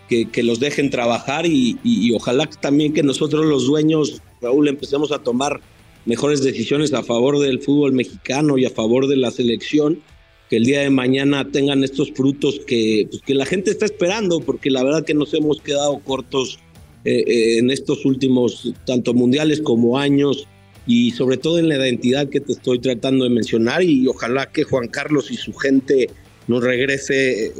que, 0.09 0.43
los 0.43 0.59
dejen 0.59 0.89
trabajar 0.89 1.45
y, 1.45 2.11
ojalá 2.13 2.47
también 2.47 2.93
que 2.93 3.03
nosotros 3.03 3.45
los 3.45 3.65
dueños, 3.65 4.21
Raúl, 4.41 4.67
empecemos 4.67 5.11
a 5.11 5.19
tomar 5.19 5.61
mejores 6.05 6.43
decisiones 6.43 6.93
a 6.93 7.03
favor 7.03 7.39
del 7.39 7.61
fútbol 7.61 7.93
mexicano 7.93 8.57
y 8.57 8.65
a 8.65 8.69
favor 8.69 9.07
de 9.07 9.17
la 9.17 9.31
selección, 9.31 10.01
que 10.49 10.57
el 10.57 10.65
día 10.65 10.81
de 10.81 10.89
mañana 10.89 11.49
tengan 11.49 11.83
estos 11.83 12.11
frutos 12.11 12.59
que, 12.67 13.07
pues, 13.09 13.21
que 13.23 13.33
la 13.33 13.45
gente 13.45 13.71
está 13.71 13.85
esperando, 13.85 14.39
porque 14.41 14.69
la 14.69 14.83
verdad 14.83 15.05
que 15.05 15.13
nos 15.13 15.33
hemos 15.33 15.61
quedado 15.61 15.99
cortos 15.99 16.59
eh, 17.05 17.23
eh, 17.25 17.57
en 17.59 17.71
estos 17.71 18.05
últimos, 18.05 18.73
tanto 18.85 19.13
mundiales 19.13 19.61
como 19.61 19.97
años, 19.97 20.47
y 20.85 21.11
sobre 21.11 21.37
todo 21.37 21.59
en 21.59 21.69
la 21.69 21.77
identidad 21.77 22.29
que 22.29 22.41
te 22.41 22.51
estoy 22.51 22.79
tratando 22.79 23.23
de 23.23 23.29
mencionar, 23.29 23.83
y 23.83 24.05
ojalá 24.07 24.51
que 24.51 24.63
Juan 24.63 24.89
Carlos 24.89 25.31
y 25.31 25.37
su 25.37 25.53
gente 25.53 26.09
nos 26.47 26.63
regrese 26.63 27.47
eh, 27.47 27.51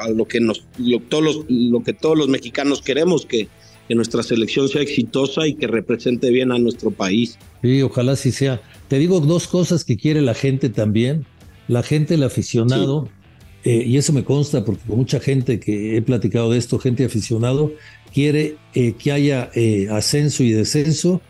a 0.00 0.10
lo 0.10 0.26
que 0.26 0.40
nos 0.40 0.64
lo, 0.78 1.00
todos 1.00 1.44
lo 1.48 1.82
que 1.82 1.92
todos 1.92 2.16
los 2.16 2.28
mexicanos 2.28 2.82
queremos 2.82 3.26
que, 3.26 3.48
que 3.88 3.94
nuestra 3.94 4.22
selección 4.22 4.68
sea 4.68 4.82
exitosa 4.82 5.46
y 5.46 5.54
que 5.54 5.66
represente 5.66 6.30
bien 6.30 6.52
a 6.52 6.58
nuestro 6.58 6.90
país. 6.90 7.38
Sí, 7.62 7.82
ojalá 7.82 8.16
sí 8.16 8.32
sea. 8.32 8.60
Te 8.88 8.98
digo 8.98 9.20
dos 9.20 9.46
cosas 9.46 9.84
que 9.84 9.96
quiere 9.96 10.20
la 10.20 10.34
gente 10.34 10.68
también. 10.68 11.26
La 11.68 11.82
gente, 11.82 12.14
el 12.14 12.24
aficionado, 12.24 13.08
eh, 13.64 13.84
y 13.86 13.96
eso 13.96 14.12
me 14.12 14.24
consta 14.24 14.64
porque 14.64 14.82
con 14.86 14.98
mucha 14.98 15.20
gente 15.20 15.60
que 15.60 15.96
he 15.96 16.02
platicado 16.02 16.50
de 16.50 16.58
esto, 16.58 16.78
gente 16.78 17.04
aficionado, 17.04 17.72
quiere 18.12 18.56
eh, 18.74 18.94
que 18.94 19.12
haya 19.12 19.50
eh, 19.54 19.88
ascenso 19.90 20.42
y 20.42 20.50
descenso 20.50 21.20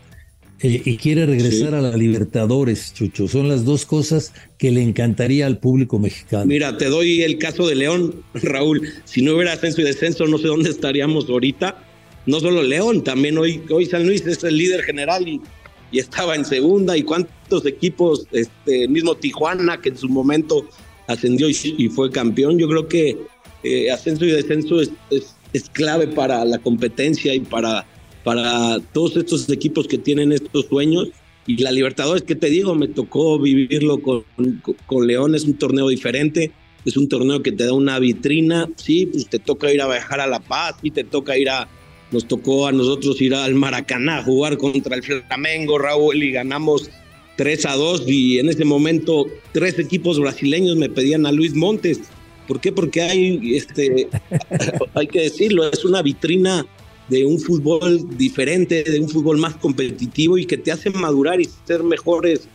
y 0.61 0.97
quiere 0.97 1.25
regresar 1.25 1.75
a 1.75 1.81
la 1.81 1.97
Libertadores, 1.97 2.93
Chucho. 2.93 3.27
Son 3.27 3.49
las 3.49 3.65
dos 3.65 3.85
cosas 3.85 4.33
que 4.57 4.71
le 4.71 4.81
encantaría 4.81 5.45
al 5.45 5.57
público 5.57 5.99
mexicano. 5.99 6.45
Mira, 6.45 6.77
te 6.77 6.85
doy 6.85 7.21
el 7.21 7.37
caso 7.37 7.67
de 7.67 7.75
León, 7.75 8.23
Raúl. 8.33 8.87
Si 9.03 9.21
no 9.21 9.35
hubiera 9.35 9.53
ascenso 9.53 9.81
y 9.81 9.83
descenso, 9.83 10.25
no 10.25 10.37
sé 10.37 10.47
dónde 10.47 10.69
estaríamos 10.69 11.29
ahorita. 11.29 11.83
No 12.25 12.39
solo 12.39 12.63
León, 12.63 13.03
también 13.03 13.37
hoy, 13.37 13.61
hoy 13.69 13.85
San 13.85 14.05
Luis 14.05 14.25
es 14.25 14.43
el 14.45 14.57
líder 14.57 14.83
general 14.83 15.27
y, 15.27 15.41
y 15.91 15.99
estaba 15.99 16.35
en 16.35 16.45
segunda. 16.45 16.95
¿Y 16.95 17.03
cuántos 17.03 17.65
equipos, 17.65 18.25
este 18.31 18.87
mismo 18.87 19.15
Tijuana, 19.15 19.81
que 19.81 19.89
en 19.89 19.97
su 19.97 20.07
momento 20.07 20.65
ascendió 21.07 21.49
y, 21.49 21.89
fue 21.89 22.11
campeón. 22.11 22.57
Yo 22.57 22.67
creo 22.67 22.87
que 22.87 23.17
eh, 23.63 23.91
ascenso 23.91 24.25
y 24.25 24.31
descenso 24.31 24.81
es, 24.81 24.91
es, 25.09 25.69
clave 25.71 26.07
para 26.07 26.43
la 26.45 26.57
competencia 26.59 27.33
y 27.33 27.41
para, 27.41 27.85
para 28.23 28.79
todos 28.93 29.17
estos 29.17 29.49
equipos 29.49 29.87
que 29.87 29.97
tienen 29.97 30.31
estos 30.31 30.65
sueños. 30.65 31.09
Y 31.45 31.57
la 31.57 31.71
Libertadores, 31.71 32.23
que 32.23 32.35
te 32.35 32.49
digo, 32.49 32.73
me 32.73 32.87
tocó 32.87 33.37
vivirlo 33.37 34.01
con, 34.01 34.23
con, 34.85 35.07
León, 35.07 35.35
es 35.35 35.43
un 35.43 35.55
torneo 35.55 35.89
diferente, 35.89 36.51
es 36.85 36.95
un 36.95 37.09
torneo 37.09 37.43
que 37.43 37.51
te 37.51 37.65
da 37.65 37.73
una 37.73 37.99
vitrina, 37.99 38.69
sí, 38.77 39.07
pues 39.07 39.27
te 39.27 39.39
toca 39.39 39.73
ir 39.73 39.81
a 39.81 39.87
viajar 39.87 40.21
a 40.21 40.27
La 40.27 40.39
Paz, 40.39 40.75
y 40.81 40.91
te 40.91 41.03
toca 41.03 41.37
ir 41.37 41.49
a, 41.49 41.67
nos 42.11 42.29
tocó 42.29 42.67
a 42.67 42.71
nosotros 42.71 43.21
ir 43.21 43.35
al 43.35 43.55
Maracaná 43.55 44.19
a 44.19 44.23
jugar 44.23 44.57
contra 44.57 44.95
el 44.95 45.03
Flamengo, 45.03 45.77
Raúl, 45.77 46.23
y 46.23 46.31
ganamos 46.31 46.89
3 47.35 47.65
a 47.65 47.75
2 47.75 48.03
y 48.07 48.39
en 48.39 48.49
ese 48.49 48.63
momento 48.63 49.25
tres 49.51 49.79
equipos 49.79 50.19
brasileños 50.19 50.75
me 50.77 50.89
pedían 50.89 51.25
a 51.25 51.31
Luis 51.31 51.53
Montes. 51.53 52.01
¿Por 52.47 52.59
qué? 52.59 52.71
Porque 52.71 53.01
hay, 53.01 53.55
este, 53.55 54.07
hay 54.93 55.07
que 55.07 55.21
decirlo, 55.21 55.69
es 55.69 55.83
una 55.85 56.01
vitrina 56.01 56.65
de 57.13 57.25
un 57.25 57.39
fútbol 57.39 58.17
diferente, 58.17 58.83
de 58.83 58.99
un 58.99 59.07
fútbol 59.07 59.37
más 59.37 59.55
competitivo 59.55 60.37
y 60.37 60.45
que 60.45 60.57
te 60.57 60.71
hace 60.71 60.89
madurar 60.89 61.39
y 61.39 61.47
ser 61.65 61.83
mejores 61.83 62.47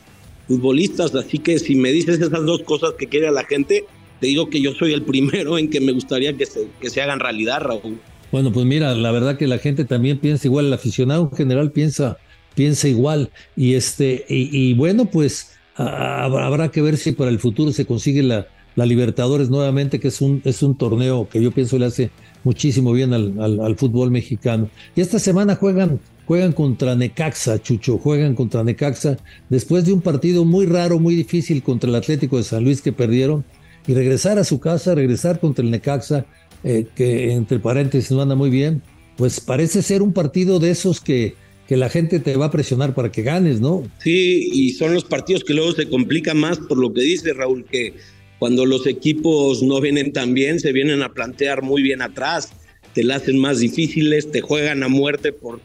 futbolistas. 0.49 1.15
Así 1.15 1.39
que 1.39 1.59
si 1.59 1.77
me 1.77 1.93
dices 1.93 2.21
esas 2.21 2.45
dos 2.45 2.63
cosas 2.65 2.95
que 2.99 3.07
quiere 3.07 3.31
la 3.31 3.45
gente, 3.45 3.85
te 4.21 4.27
digo 4.27 4.51
que 4.51 4.61
yo 4.61 4.75
soy 4.75 4.93
el 4.93 5.03
primero 5.03 5.59
en 5.59 5.71
que 5.71 5.81
me 5.81 5.93
gustaría 5.93 6.37
que 6.37 6.47
se, 6.47 6.69
que 6.81 6.91
se 6.91 7.01
hagan 7.01 7.21
realidad, 7.21 7.61
Raúl. 7.61 7.99
Bueno, 8.33 8.53
pues 8.53 8.67
mira, 8.67 8.95
la 8.95 9.13
verdad 9.13 9.39
que 9.39 9.47
la 9.47 9.59
gente 9.59 9.85
también 9.85 10.19
piensa 10.19 10.49
igual, 10.49 10.67
el 10.67 10.73
aficionado 10.73 11.29
en 11.31 11.37
general 11.37 11.73
piensa 11.73 12.19
piensa 12.59 12.89
igual. 12.89 13.31
Y, 13.57 13.75
este, 13.75 14.25
y, 14.29 14.75
bueno, 14.75 15.05
pues 15.05 15.53
habrá 15.77 16.73
que 16.73 16.83
ver 16.83 16.97
si 16.97 17.13
para 17.13 17.31
el 17.31 17.39
futuro 17.39 17.71
se 17.71 17.87
consigue 17.87 18.25
la, 18.25 18.49
la, 18.79 18.87
Libertadores 18.87 19.51
nuevamente, 19.51 20.01
que 20.01 20.09
es 20.09 20.21
un, 20.21 20.41
es 20.45 20.63
un 20.63 20.77
torneo 20.77 21.29
que 21.29 21.43
yo 21.43 21.51
pienso 21.51 21.79
le 21.79 21.87
hace 21.87 22.11
muchísimo 22.45 22.93
bien 22.93 23.13
al, 23.13 23.61
al, 23.61 23.77
fútbol 23.77 24.11
mexicano. 24.11 24.71
Y 24.97 25.01
esta 25.01 25.19
semana 25.19 25.57
juegan, 25.57 26.01
juegan 26.27 26.53
contra 26.53 26.95
Necaxa, 26.95 27.61
Chucho, 27.61 27.99
juegan 27.99 28.35
contra 28.35 28.65
Necaxa, 28.65 29.19
después 29.49 29.85
de 29.85 29.93
un 29.93 30.01
partido 30.01 30.45
muy 30.45 30.67
raro, 30.67 30.99
muy 30.99 31.15
difícil 31.15 31.63
contra 31.63 31.91
el 31.91 31.97
Atlético 31.97 32.37
de 32.37 32.45
San 32.45 32.65
Luis 32.65 32.81
que 32.81 32.93
perdieron, 32.93 33.45
y 33.87 33.95
regresar 33.95 34.39
a 34.39 34.45
su 34.45 34.61
casa, 34.61 34.95
regresar 34.95 35.41
contra 35.41 35.65
el 35.65 35.71
Necaxa, 35.71 36.27
eh, 36.65 36.87
que 36.95 37.33
entre 37.33 37.59
paréntesis 37.59 38.11
no 38.11 38.23
anda 38.23 38.35
muy 38.35 38.51
bien, 38.51 38.83
pues 39.17 39.41
parece 39.41 39.83
ser 39.83 40.03
un 40.03 40.13
partido 40.13 40.59
de 40.59 40.71
esos 40.71 41.01
que 41.01 41.35
que 41.69 41.77
la 41.77 41.91
gente 41.91 42.19
te 42.19 42.35
va 42.35 42.47
a 42.47 42.51
presionar 42.51 42.95
para 42.95 43.13
que 43.13 43.23
ganes, 43.23 43.61
¿no? 43.61 43.83
Sí, 44.03 44.49
y 44.51 44.71
son 44.71 44.95
los 44.95 45.05
partidos 45.05 45.45
que 45.45 45.53
luego 45.53 45.73
se 45.73 45.87
complican 45.87 46.39
más 46.39 46.59
por 46.59 46.79
lo 46.79 46.95
que 46.95 47.03
dice 47.03 47.35
Raúl, 47.35 47.67
que 47.67 47.93
cuando 48.39 48.67
los 48.67 48.87
equipos 48.87 49.63
no 49.63 49.81
vienen 49.81 50.13
tan 50.13 50.35
bien, 50.35 50.61
se 50.61 50.73
vienen 50.73 51.03
a 51.03 51.13
plantear 51.13 51.63
muy 51.63 51.83
bien 51.83 52.03
atrás, 52.03 52.53
te 52.95 53.05
la 53.05 53.17
hacen 53.17 53.39
más 53.39 53.59
difíciles, 53.59 54.31
te 54.31 54.41
juegan 54.41 54.83
a 54.83 54.89
muerte 54.89 55.33
por, 55.33 55.61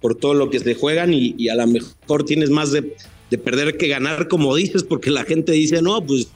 por 0.00 0.14
todo 0.16 0.34
lo 0.34 0.50
que 0.50 0.58
se 0.58 0.74
juegan 0.74 1.12
y, 1.12 1.48
a 1.48 1.54
lo 1.54 1.66
mejor 1.66 2.24
tienes 2.24 2.50
más 2.50 2.72
de, 2.72 2.94
de, 3.30 3.38
perder 3.38 3.76
que 3.76 3.88
ganar, 3.88 4.28
como 4.28 4.54
dices, 4.54 4.82
porque 4.82 5.10
la 5.10 5.24
gente 5.24 5.52
dice, 5.52 5.82
no, 5.82 6.04
pues 6.04 6.28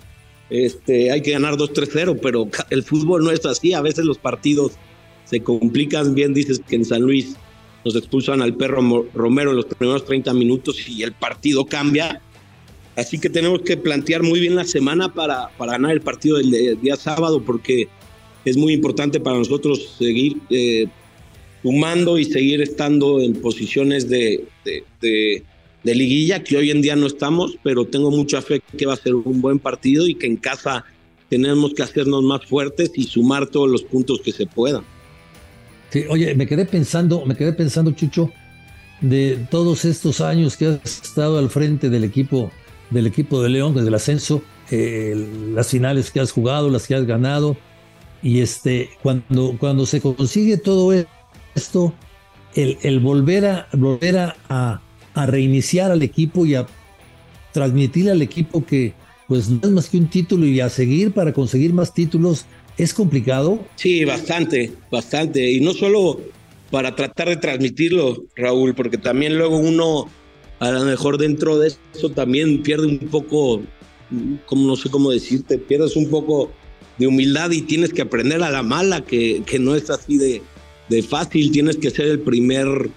este, 0.51 1.11
hay 1.11 1.23
que 1.23 1.33
ganar 1.33 1.57
2-3-0, 1.57 2.19
pero 2.23 2.49
el 2.71 2.83
fútbol 2.83 3.25
no 3.25 3.31
es 3.31 3.45
así, 3.47 3.73
a 3.73 3.81
veces 3.81 4.05
los 4.05 4.19
partidos 4.19 4.73
se 5.25 5.41
complican, 5.41 6.15
bien 6.15 6.33
dices 6.33 6.61
que 6.67 6.77
en 6.77 6.85
San 6.85 7.03
Luis 7.03 7.37
nos 7.85 7.97
expulsan 7.97 8.43
al 8.43 8.55
perro 8.55 9.07
Romero 9.15 9.51
en 9.51 9.57
los 9.57 9.67
primeros 9.67 10.05
30 10.05 10.33
minutos 10.35 10.89
y 10.89 11.03
el 11.03 11.13
partido 11.13 11.65
cambia. 11.67 12.21
Así 12.99 13.17
que 13.21 13.31
tenemos 13.31 13.61
que 13.63 13.77
plantear 13.77 14.25
muy 14.25 14.41
bien 14.41 14.57
la 14.57 14.65
semana 14.65 15.15
para, 15.15 15.51
para 15.57 15.73
ganar 15.73 15.93
el 15.93 16.01
partido 16.01 16.39
del 16.39 16.81
día 16.81 16.97
sábado, 16.97 17.41
porque 17.45 17.89
es 18.45 18.57
muy 18.57 18.73
importante 18.73 19.21
para 19.21 19.39
nosotros 19.39 19.95
seguir 19.97 20.39
eh, 20.51 20.89
sumando 21.63 22.19
y 22.19 22.25
seguir 22.25 22.61
estando 22.61 23.21
en 23.21 23.35
posiciones 23.35 24.09
de, 24.09 24.49
de, 24.65 25.45
liguilla, 25.85 26.43
que 26.43 26.57
hoy 26.57 26.73
en 26.73 26.83
día 26.83 26.97
no 26.97 27.07
estamos, 27.07 27.57
pero 27.63 27.85
tengo 27.85 28.11
mucha 28.11 28.43
fe 28.43 28.61
que 28.77 28.85
va 28.85 28.95
a 28.95 28.97
ser 28.97 29.15
un 29.15 29.41
buen 29.41 29.61
partido 29.61 30.09
y 30.09 30.17
que 30.17 30.27
en 30.27 30.37
casa 30.37 30.85
tenemos 31.31 31.75
que 31.75 31.85
hacernos 31.85 32.25
más 32.25 32.45
fuertes 32.47 32.91
y 32.97 33.05
sumar 33.05 33.47
todos 33.47 33.71
los 33.71 33.85
puntos 33.85 34.21
que 34.23 34.33
se 34.33 34.45
puedan. 34.45 34.83
Oye, 36.11 36.35
me 36.35 36.49
quedé 36.49 36.67
pensando, 36.67 37.25
me 37.25 37.37
quedé 37.37 37.53
pensando, 37.53 37.93
Chucho, 37.93 38.33
de 39.01 39.39
todos 39.53 39.85
estos 39.85 40.21
años 40.21 40.57
que 40.57 40.67
has 40.67 41.03
estado 41.05 41.39
al 41.39 41.49
frente 41.49 41.89
del 41.89 42.03
equipo, 42.03 42.51
del 42.91 43.07
equipo 43.07 43.43
de 43.43 43.49
León, 43.51 43.75
desde 43.75 43.89
el 43.89 43.95
ascenso, 43.95 44.43
eh, 44.71 45.15
las 45.55 45.69
finales 45.69 46.11
que 46.11 46.21
has 46.21 46.33
jugado, 46.33 46.71
las 46.71 46.87
que 46.87 46.95
has 46.95 47.07
ganado, 47.07 47.57
y 48.23 48.41
este, 48.41 48.91
cuando, 49.03 49.57
cuando 49.59 49.87
se 49.87 50.01
consigue 50.01 50.57
todo 50.57 50.93
esto, 51.55 51.95
el, 52.55 53.01
volver 53.01 53.47
a 53.47 53.69
volver 53.73 54.19
a, 54.19 54.37
a, 55.15 55.27
reiniciar 55.27 55.91
al 55.93 56.03
equipo 56.03 56.45
y 56.47 56.55
a 56.55 56.67
transmitir 57.53 58.11
al 58.11 58.23
equipo 58.23 58.65
que 58.65 58.95
pues 59.29 59.49
no 59.49 59.61
es 59.63 59.71
más 59.71 59.89
que 59.89 59.99
un 59.99 60.09
título 60.09 60.47
y 60.47 60.61
a 60.61 60.69
seguir 60.69 61.13
para 61.13 61.33
conseguir 61.33 61.73
más 61.73 61.93
títulos 61.93 62.47
¿Es 62.79 62.95
complicado? 62.95 63.59
Sí, 63.75 64.05
bastante, 64.05 64.73
bastante. 64.89 65.51
Y 65.51 65.61
no 65.61 65.73
solo 65.73 66.21
para 66.71 66.95
tratar 66.95 67.29
de 67.29 67.37
transmitirlo, 67.37 68.25
Raúl, 68.37 68.75
porque 68.75 68.99
también 68.99 69.37
luego 69.37 69.59
uno, 69.59 70.09
a 70.61 70.71
lo 70.71 70.85
mejor 70.85 71.19
dentro 71.19 71.59
de 71.59 71.73
eso 71.95 72.11
también 72.11 72.63
pierde 72.63 72.87
un 72.87 72.99
poco, 72.99 73.63
como 74.47 74.67
no 74.67 74.77
sé 74.77 74.91
cómo 74.91 75.11
decirte, 75.11 75.59
pierdes 75.59 75.97
un 75.97 76.09
poco 76.11 76.51
de 76.99 77.07
humildad 77.07 77.51
y 77.53 77.63
tienes 77.63 77.93
que 77.93 78.03
aprender 78.03 78.43
a 78.43 78.51
la 78.51 78.63
mala, 78.63 79.05
que, 79.05 79.43
que 79.47 79.59
no 79.59 79.75
es 79.75 79.89
así 79.89 80.17
de, 80.17 80.43
de 80.89 81.03
fácil, 81.03 81.53
tienes 81.53 81.77
que 81.77 81.91
ser 81.91 82.07
el 82.07 82.21
primer, 82.21 82.91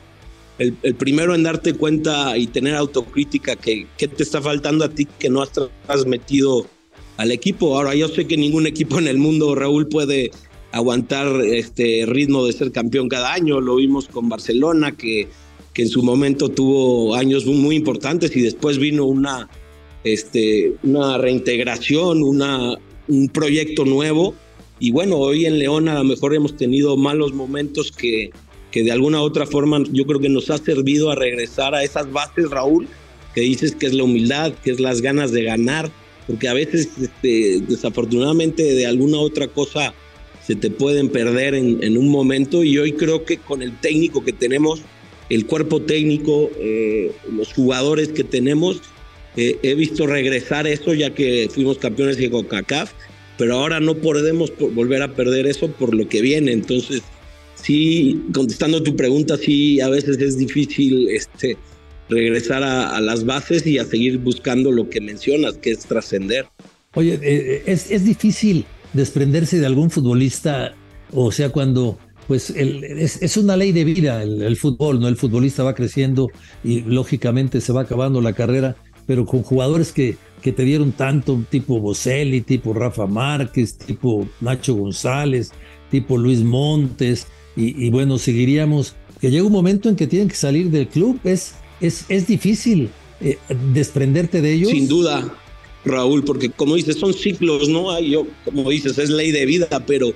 el, 0.58 0.76
el, 0.82 0.96
primero 0.96 1.36
en 1.36 1.44
darte 1.44 1.74
cuenta 1.74 2.36
y 2.38 2.48
tener 2.48 2.76
autocrítica 2.76 3.56
que, 3.56 3.88
que 3.98 4.08
te 4.08 4.24
está 4.24 4.42
faltando 4.42 4.84
a 4.84 4.90
ti 4.90 5.08
que 5.20 5.30
no 5.30 5.42
has 5.42 5.52
transmitido 5.86 6.66
al 7.18 7.32
equipo. 7.32 7.78
Ahora, 7.78 7.94
yo 7.94 8.08
sé 8.08 8.26
que 8.26 8.38
ningún 8.38 8.66
equipo 8.66 8.98
en 8.98 9.08
el 9.08 9.20
mundo, 9.20 9.54
Raúl, 9.54 9.88
puede 9.88 10.32
aguantar 10.72 11.42
este 11.42 12.06
ritmo 12.08 12.46
de 12.46 12.54
ser 12.54 12.72
campeón 12.72 13.10
cada 13.10 13.34
año. 13.34 13.62
Lo 13.62 13.76
vimos 13.76 14.08
con 14.08 14.30
Barcelona, 14.30 14.94
que, 14.94 15.28
que 15.74 15.84
en 15.84 15.90
su 15.90 16.04
momento 16.04 16.50
tuvo 16.50 17.16
años 17.16 17.46
muy, 17.46 17.76
importantes 17.76 18.36
y 18.36 18.42
después 18.42 18.78
vino 18.78 19.06
una, 19.06 19.50
este, 20.04 20.74
una 20.84 21.18
reintegración, 21.18 22.24
una, 22.24 22.78
un 23.08 23.30
proyecto 23.30 23.86
nuevo. 23.86 24.36
Y 24.80 24.92
bueno, 24.92 25.18
hoy 25.18 25.46
en 25.46 25.60
León 25.60 25.88
a 25.88 25.96
lo 25.96 26.04
mejor 26.04 26.36
hemos 26.36 26.58
tenido 26.58 26.98
malos 26.98 27.34
momentos 27.34 27.92
que, 27.92 28.32
que 28.72 28.84
de 28.84 28.92
alguna 28.92 29.22
u 29.22 29.24
otra 29.24 29.46
forma 29.46 29.84
yo 29.92 30.06
creo 30.06 30.20
que 30.20 30.30
nos 30.30 30.50
ha 30.50 30.58
servido 30.58 31.12
a 31.12 31.16
regresar 31.16 31.76
a 31.76 31.84
esas 31.84 32.12
bases, 32.12 32.50
Raúl, 32.50 32.88
que 33.36 33.42
dices 33.42 33.76
que 33.76 33.86
es 33.86 33.94
la 33.94 34.04
humildad, 34.04 34.54
que 34.64 34.72
es 34.72 34.80
las 34.80 35.02
ganas 35.02 35.32
de 35.32 35.44
ganar, 35.44 35.92
porque 36.28 36.48
a 36.48 36.54
veces 36.54 36.90
este, 37.02 37.62
desafortunadamente 37.68 38.64
de 38.64 38.86
alguna 38.86 39.20
otra 39.20 39.48
cosa 39.48 39.94
se 40.46 40.56
te 40.56 40.72
pueden 40.72 41.10
perder 41.10 41.54
en, 41.54 41.98
un 41.98 42.10
momento 42.10 42.64
y 42.64 42.78
hoy 42.78 42.94
creo 42.94 43.26
que 43.26 43.38
con 43.38 43.62
el 43.62 43.78
técnico 43.80 44.24
que 44.24 44.34
tenemos, 44.34 44.82
el 45.32 45.46
cuerpo 45.46 45.82
técnico, 45.82 46.52
eh, 46.60 47.14
los 47.32 47.54
jugadores 47.54 48.10
que 48.10 48.26
tenemos, 48.26 48.82
eh, 49.38 49.58
he 49.64 49.76
visto 49.76 50.06
regresar 50.06 50.68
eso 50.68 50.94
ya 50.94 51.14
que 51.14 51.50
fuimos 51.50 51.78
campeones 51.78 52.18
de 52.18 52.30
CONCACAF, 52.30 52.92
pero 53.38 53.56
ahora 53.56 53.80
no 53.80 53.96
podemos 53.96 54.52
volver 54.60 55.02
a 55.02 55.14
perder 55.16 55.48
eso 55.48 55.72
por 55.72 55.96
lo 55.96 56.10
que 56.10 56.22
viene. 56.22 56.52
Entonces, 56.52 57.02
sí, 57.56 58.22
contestando 58.34 58.84
tu 58.84 58.98
pregunta, 58.98 59.38
sí, 59.38 59.80
a 59.80 59.88
veces 59.88 60.18
es 60.20 60.38
difícil 60.38 61.08
este, 61.08 61.56
regresar 62.10 62.62
a, 62.62 63.00
las 63.00 63.26
bases 63.26 63.66
y 63.66 63.78
a 63.78 63.86
seguir 63.86 64.18
buscando 64.18 64.70
lo 64.70 64.90
que 64.90 65.00
mencionas, 65.00 65.58
que 65.58 65.72
es 65.72 65.80
trascender. 65.80 66.46
Oye, 66.94 67.18
eh, 67.24 67.64
es, 67.68 67.90
es, 67.90 68.04
difícil 68.04 68.66
desprenderse 68.92 69.60
de 69.60 69.66
algún 69.66 69.92
futbolista, 69.92 70.76
o 71.14 71.32
sea, 71.32 71.48
cuando 71.52 71.98
pues 72.32 72.50
es, 72.50 73.36
una 73.36 73.58
ley 73.58 73.74
de 73.74 73.84
vida 73.84 74.24
el, 74.24 74.42
el, 74.42 74.56
fútbol, 74.56 75.02
¿no? 75.02 75.10
El 75.10 75.18
futbolista 75.18 75.64
va 75.64 75.76
creciendo 75.76 76.30
y 76.64 76.80
lógicamente 76.80 77.60
se 77.60 77.74
va 77.74 77.82
acabando 77.82 78.22
la 78.22 78.32
carrera, 78.32 78.78
pero 79.06 79.26
con 79.26 79.44
jugadores 79.44 79.92
que 79.92 80.16
que 80.42 80.54
te 80.54 80.64
dieron 80.64 80.94
tanto, 80.94 81.44
tipo 81.50 81.80
Boselli, 81.82 82.40
tipo 82.40 82.74
Rafa 82.74 83.06
Márquez, 83.06 83.78
tipo 83.78 84.26
Nacho 84.40 84.76
González, 84.76 85.52
tipo 85.90 86.18
Luis 86.18 86.40
Montes, 86.40 87.28
y, 87.58 87.90
bueno, 87.90 88.18
seguiríamos, 88.18 88.96
que 89.20 89.30
llega 89.30 89.44
un 89.44 89.52
momento 89.52 89.90
en 89.90 89.98
que 89.98 90.08
tienen 90.08 90.30
que 90.30 90.36
salir 90.36 90.72
del 90.72 90.88
club, 90.88 91.20
es, 91.26 91.56
es, 91.82 92.06
es 92.08 92.26
difícil 92.26 92.90
eh, 93.20 93.38
desprenderte 93.74 94.42
de 94.42 94.54
ellos. 94.54 94.72
Sin 94.72 94.88
duda, 94.88 95.36
Raúl, 95.84 96.24
porque 96.24 96.50
como 96.50 96.76
dices, 96.76 96.96
son 96.96 97.14
ciclos, 97.14 97.68
¿no? 97.68 97.92
Hay, 97.92 98.12
yo, 98.12 98.26
como 98.46 98.70
dices, 98.70 98.98
es 98.98 99.10
ley 99.10 99.32
de 99.32 99.46
vida, 99.46 99.68
pero 99.86 100.14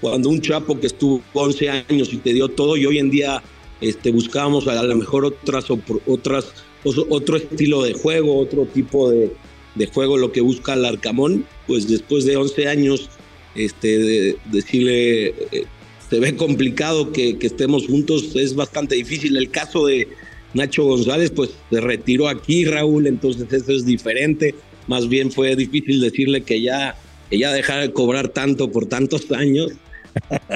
cuando 0.00 0.28
un 0.28 0.40
chapo 0.40 0.78
que 0.78 0.86
estuvo 0.86 1.22
11 1.32 1.70
años 1.70 2.12
y 2.12 2.18
te 2.18 2.32
dio 2.32 2.48
todo 2.48 2.76
y 2.76 2.86
hoy 2.86 2.98
en 2.98 3.10
día 3.10 3.42
este, 3.80 4.10
buscábamos 4.10 4.66
a 4.68 4.82
lo 4.82 4.96
mejor 4.96 5.24
otras, 5.24 5.66
otras, 6.06 6.52
otro 6.84 7.36
estilo 7.36 7.82
de 7.82 7.94
juego, 7.94 8.38
otro 8.38 8.66
tipo 8.66 9.10
de, 9.10 9.32
de 9.76 9.86
juego, 9.86 10.16
lo 10.16 10.32
que 10.32 10.40
busca 10.40 10.74
el 10.74 10.84
Arcamón, 10.84 11.44
pues 11.66 11.88
después 11.88 12.24
de 12.24 12.36
11 12.36 12.68
años, 12.68 13.08
este, 13.54 14.36
decirle, 14.46 15.26
eh, 15.26 15.64
se 16.08 16.20
ve 16.20 16.36
complicado 16.36 17.12
que, 17.12 17.38
que, 17.38 17.46
estemos 17.46 17.86
juntos, 17.86 18.34
es 18.36 18.54
bastante 18.54 18.94
difícil. 18.94 19.36
El 19.36 19.50
caso 19.50 19.86
de 19.86 20.08
Nacho 20.54 20.84
González, 20.84 21.30
pues 21.30 21.50
se 21.70 21.80
retiró 21.80 22.28
aquí, 22.28 22.64
Raúl, 22.64 23.06
entonces 23.06 23.52
eso 23.52 23.72
es 23.72 23.84
diferente. 23.84 24.54
Más 24.86 25.08
bien 25.08 25.30
fue 25.30 25.56
difícil 25.56 26.00
decirle 26.00 26.42
que 26.42 26.62
ya, 26.62 26.96
que 27.28 27.38
ya 27.38 27.52
dejara 27.52 27.82
de 27.82 27.92
cobrar 27.92 28.28
tanto 28.28 28.70
por 28.70 28.86
tantos 28.86 29.30
años. 29.32 29.72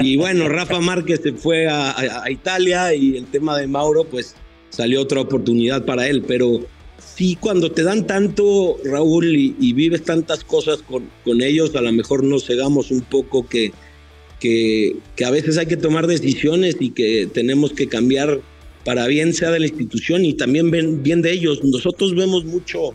Y 0.01 0.17
bueno, 0.17 0.49
Rafa 0.49 0.81
Márquez 0.81 1.21
se 1.23 1.33
fue 1.33 1.69
a, 1.69 2.25
Italia 2.31 2.95
y 2.95 3.17
el 3.17 3.27
tema 3.27 3.59
de 3.59 3.67
Mauro, 3.67 4.05
pues 4.05 4.35
salió 4.71 5.03
otra 5.03 5.21
oportunidad 5.21 5.85
para 5.85 6.07
él, 6.09 6.23
pero 6.27 6.61
sí, 6.99 7.37
cuando 7.39 7.71
te 7.71 7.83
dan 7.83 8.07
tanto, 8.07 8.79
Raúl, 8.85 9.37
y, 9.37 9.73
vives 9.73 10.05
tantas 10.05 10.45
cosas 10.45 10.83
con, 10.83 11.09
con, 11.25 11.43
ellos, 11.43 11.75
a 11.75 11.81
lo 11.81 11.93
mejor 11.93 12.25
nos 12.25 12.47
cegamos 12.47 12.91
un 12.91 13.03
poco 13.03 13.47
que, 13.47 13.73
que, 14.39 14.97
que, 15.17 15.25
a 15.25 15.31
veces 15.31 15.59
hay 15.59 15.67
que 15.67 15.77
tomar 15.77 16.07
decisiones 16.07 16.77
y 16.81 16.91
que 16.91 17.29
tenemos 17.33 17.73
que 17.73 17.89
cambiar 17.89 18.41
para 18.85 19.07
bien 19.07 19.35
sea 19.35 19.51
de 19.51 19.61
la 19.61 19.67
institución 19.67 20.25
y 20.25 20.35
también 20.35 20.71
bien 21.03 21.23
de 21.23 21.33
ellos. 21.33 21.63
Nosotros 21.63 22.15
vemos 22.15 22.45
mucho 22.45 22.95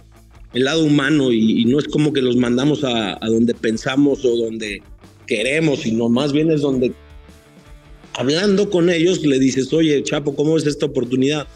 el 0.53 0.63
lado 0.63 0.83
humano 0.83 1.31
y, 1.31 1.65
no 1.65 1.79
es 1.79 1.87
como 1.87 2.13
que 2.13 2.21
los 2.21 2.37
mandamos 2.37 2.83
a, 2.83 3.13
a, 3.13 3.27
donde 3.27 3.53
pensamos 3.53 4.23
o 4.25 4.35
donde 4.35 4.81
queremos, 5.25 5.81
sino 5.81 6.09
más 6.09 6.31
bien 6.33 6.51
es 6.51 6.61
donde 6.61 6.93
hablando 8.13 8.69
con 8.69 8.89
ellos 8.89 9.25
le 9.25 9.39
dices, 9.39 9.71
oye, 9.73 10.01
Chapo, 10.03 10.35
¿cómo 10.35 10.57
es 10.57 10.65
esta 10.65 10.85
oportunidad? 10.85 11.47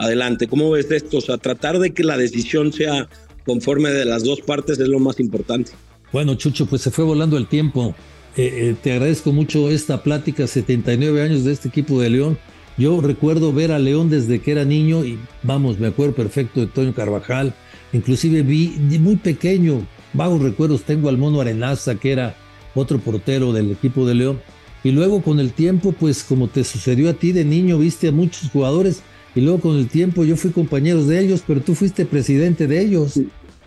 adelante. 0.00 0.48
¿Cómo 0.48 0.70
ves 0.70 0.90
esto? 0.90 1.18
O 1.18 1.20
sea, 1.20 1.38
tratar 1.38 1.78
de 1.78 1.92
que 1.92 2.02
la 2.02 2.16
decisión 2.16 2.72
sea 2.72 3.08
conforme 3.44 3.90
de 3.90 4.04
las 4.04 4.24
dos 4.24 4.40
partes 4.40 4.78
es 4.78 4.88
lo 4.88 4.98
más 4.98 5.20
importante. 5.20 5.72
Bueno, 6.12 6.34
Chucho, 6.34 6.66
pues 6.66 6.82
se 6.82 6.90
fue 6.90 7.04
volando 7.04 7.36
el 7.36 7.46
tiempo. 7.46 7.94
Eh, 8.36 8.50
eh, 8.52 8.76
te 8.82 8.92
agradezco 8.92 9.32
mucho 9.32 9.70
esta 9.70 10.02
plática, 10.02 10.46
79 10.46 11.22
años 11.22 11.44
de 11.44 11.52
este 11.52 11.68
equipo 11.68 12.00
de 12.00 12.10
León. 12.10 12.38
Yo 12.78 13.00
recuerdo 13.00 13.52
ver 13.52 13.72
a 13.72 13.78
León 13.78 14.08
desde 14.08 14.40
que 14.40 14.52
era 14.52 14.64
niño 14.64 15.04
y 15.04 15.18
vamos, 15.42 15.78
me 15.78 15.88
acuerdo 15.88 16.14
perfecto 16.14 16.60
de 16.60 16.66
Toño 16.66 16.94
Carvajal. 16.94 17.52
Inclusive 17.92 18.42
vi 18.42 18.68
muy 18.98 19.16
pequeño, 19.16 19.86
vagos 20.14 20.40
recuerdos 20.40 20.84
tengo 20.84 21.08
al 21.08 21.18
Mono 21.18 21.40
Arenaza, 21.40 21.96
que 21.96 22.12
era 22.12 22.36
otro 22.74 22.98
portero 22.98 23.52
del 23.52 23.72
equipo 23.72 24.06
de 24.06 24.14
León. 24.14 24.40
Y 24.82 24.92
luego 24.92 25.22
con 25.22 25.40
el 25.40 25.52
tiempo, 25.52 25.92
pues 25.92 26.22
como 26.22 26.48
te 26.48 26.64
sucedió 26.64 27.10
a 27.10 27.14
ti 27.14 27.32
de 27.32 27.44
niño, 27.44 27.78
viste 27.78 28.08
a 28.08 28.12
muchos 28.12 28.50
jugadores 28.50 29.02
y 29.34 29.40
luego 29.40 29.60
con 29.60 29.76
el 29.76 29.88
tiempo 29.88 30.24
yo 30.24 30.36
fui 30.36 30.50
compañero 30.50 31.04
de 31.04 31.20
ellos, 31.20 31.42
pero 31.46 31.60
tú 31.60 31.74
fuiste 31.74 32.04
presidente 32.06 32.66
de 32.66 32.80
ellos. 32.80 33.20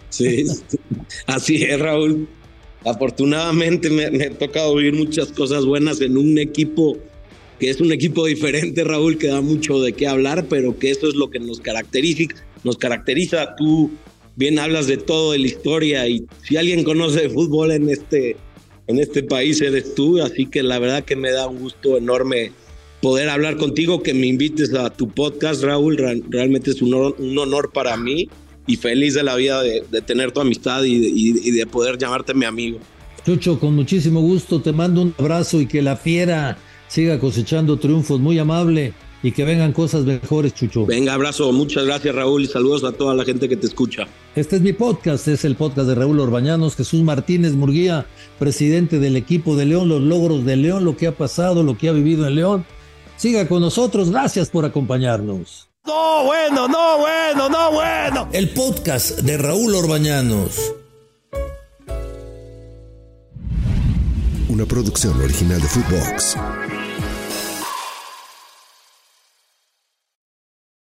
Sí, 0.09 0.45
así 1.27 1.63
es, 1.63 1.79
Raúl. 1.79 2.27
Afortunadamente 2.85 3.89
me, 3.89 4.11
me, 4.11 4.25
ha 4.25 4.37
tocado 4.37 4.75
vivir 4.75 4.93
muchas 4.93 5.31
cosas 5.31 5.65
buenas 5.65 6.01
en 6.01 6.17
un 6.17 6.37
equipo 6.37 6.97
que 7.59 7.69
es 7.69 7.79
un 7.79 7.91
equipo 7.91 8.25
diferente, 8.25 8.83
Raúl, 8.83 9.17
que 9.17 9.27
da 9.27 9.39
mucho 9.39 9.79
de 9.79 9.93
qué 9.93 10.07
hablar, 10.07 10.47
pero 10.49 10.77
que 10.77 10.91
eso 10.91 11.07
es 11.07 11.15
lo 11.15 11.29
que 11.29 11.39
nos 11.39 11.61
caracteriza. 11.61 12.33
Nos 12.63 12.77
caracteriza. 12.77 13.55
Tú 13.55 13.91
bien 14.35 14.59
hablas 14.59 14.87
de 14.87 14.97
todo, 14.97 15.31
de 15.31 15.39
la 15.39 15.47
historia, 15.47 16.07
y 16.07 16.25
si 16.47 16.57
alguien 16.57 16.83
conoce 16.83 17.21
de 17.21 17.29
fútbol 17.29 17.71
en 17.71 17.89
este, 17.89 18.35
en 18.87 18.99
este 18.99 19.23
país 19.23 19.61
eres 19.61 19.95
tú, 19.95 20.21
así 20.21 20.45
que 20.45 20.63
la 20.63 20.79
verdad 20.79 21.03
que 21.03 21.15
me 21.15 21.31
da 21.31 21.47
un 21.47 21.59
gusto 21.59 21.97
enorme 21.97 22.51
poder 23.01 23.29
hablar 23.29 23.57
contigo, 23.57 24.01
que 24.01 24.13
me 24.13 24.27
invites 24.27 24.73
a 24.73 24.89
tu 24.89 25.09
podcast, 25.09 25.63
Raúl. 25.63 25.97
Realmente 26.29 26.71
es 26.71 26.81
un 26.81 26.93
honor, 27.37 27.71
para 27.73 27.97
mí 27.97 28.29
y 28.65 28.77
feliz 28.77 29.13
de 29.13 29.23
la 29.23 29.35
vida 29.35 29.61
de, 29.61 29.81
tener 30.05 30.31
tu 30.31 30.39
amistad 30.39 30.83
y 30.83 31.51
de, 31.51 31.67
poder 31.67 31.97
llamarte 31.97 32.33
mi 32.33 32.45
amigo. 32.45 32.79
Chucho, 33.25 33.59
con 33.59 33.75
muchísimo 33.75 34.21
gusto 34.21 34.61
te 34.61 34.73
mando 34.73 35.01
un 35.01 35.15
abrazo 35.17 35.61
y 35.61 35.65
que 35.65 35.81
la 35.81 35.95
fiera 35.95 36.57
siga 36.87 37.19
cosechando 37.19 37.77
triunfos. 37.77 38.19
Muy 38.19 38.37
amable 38.37 38.93
y 39.23 39.31
que 39.31 39.45
vengan 39.45 39.73
cosas 39.73 40.03
mejores, 40.03 40.53
Chucho. 40.53 40.85
Venga, 40.85 41.13
abrazo. 41.13 41.51
Muchas 41.51 41.85
gracias, 41.85 42.13
Raúl, 42.13 42.43
y 42.43 42.47
saludos 42.47 42.83
a 42.83 42.91
toda 42.91 43.15
la 43.15 43.25
gente 43.25 43.49
que 43.49 43.57
te 43.57 43.65
escucha. 43.65 44.05
Este 44.35 44.57
es 44.57 44.61
mi 44.61 44.73
podcast, 44.73 45.27
es 45.27 45.45
el 45.45 45.55
podcast 45.55 45.87
de 45.87 45.95
Raúl 45.95 46.19
Orbañanos, 46.19 46.75
Jesús 46.75 47.01
Martínez 47.01 47.53
Murguía, 47.53 48.05
presidente 48.37 48.99
del 48.99 49.15
equipo 49.15 49.55
de 49.55 49.65
León, 49.65 49.89
los 49.89 50.01
logros 50.01 50.45
de 50.45 50.57
León, 50.57 50.85
lo 50.85 50.95
que 50.97 51.07
ha 51.07 51.13
pasado, 51.13 51.63
lo 51.63 51.77
que 51.77 51.89
ha 51.89 51.93
vivido 51.93 52.27
en 52.27 52.35
León 52.35 52.65
Siga 53.17 53.47
con 53.47 53.61
nosotros. 53.61 54.09
Gracias 54.11 54.49
por 54.49 54.65
acompañarnos. 54.65 55.69
No, 55.85 56.25
bueno, 56.25 56.67
no, 56.67 56.97
bueno, 56.99 57.49
no, 57.49 57.71
bueno. 57.71 58.29
El 58.31 58.49
podcast 58.49 59.19
de 59.19 59.37
Raúl 59.37 59.75
Orbañanos. 59.75 60.73
Una 64.49 64.65
producción 64.65 65.19
original 65.21 65.61
de 65.61 65.67
Footbox. 65.67 66.35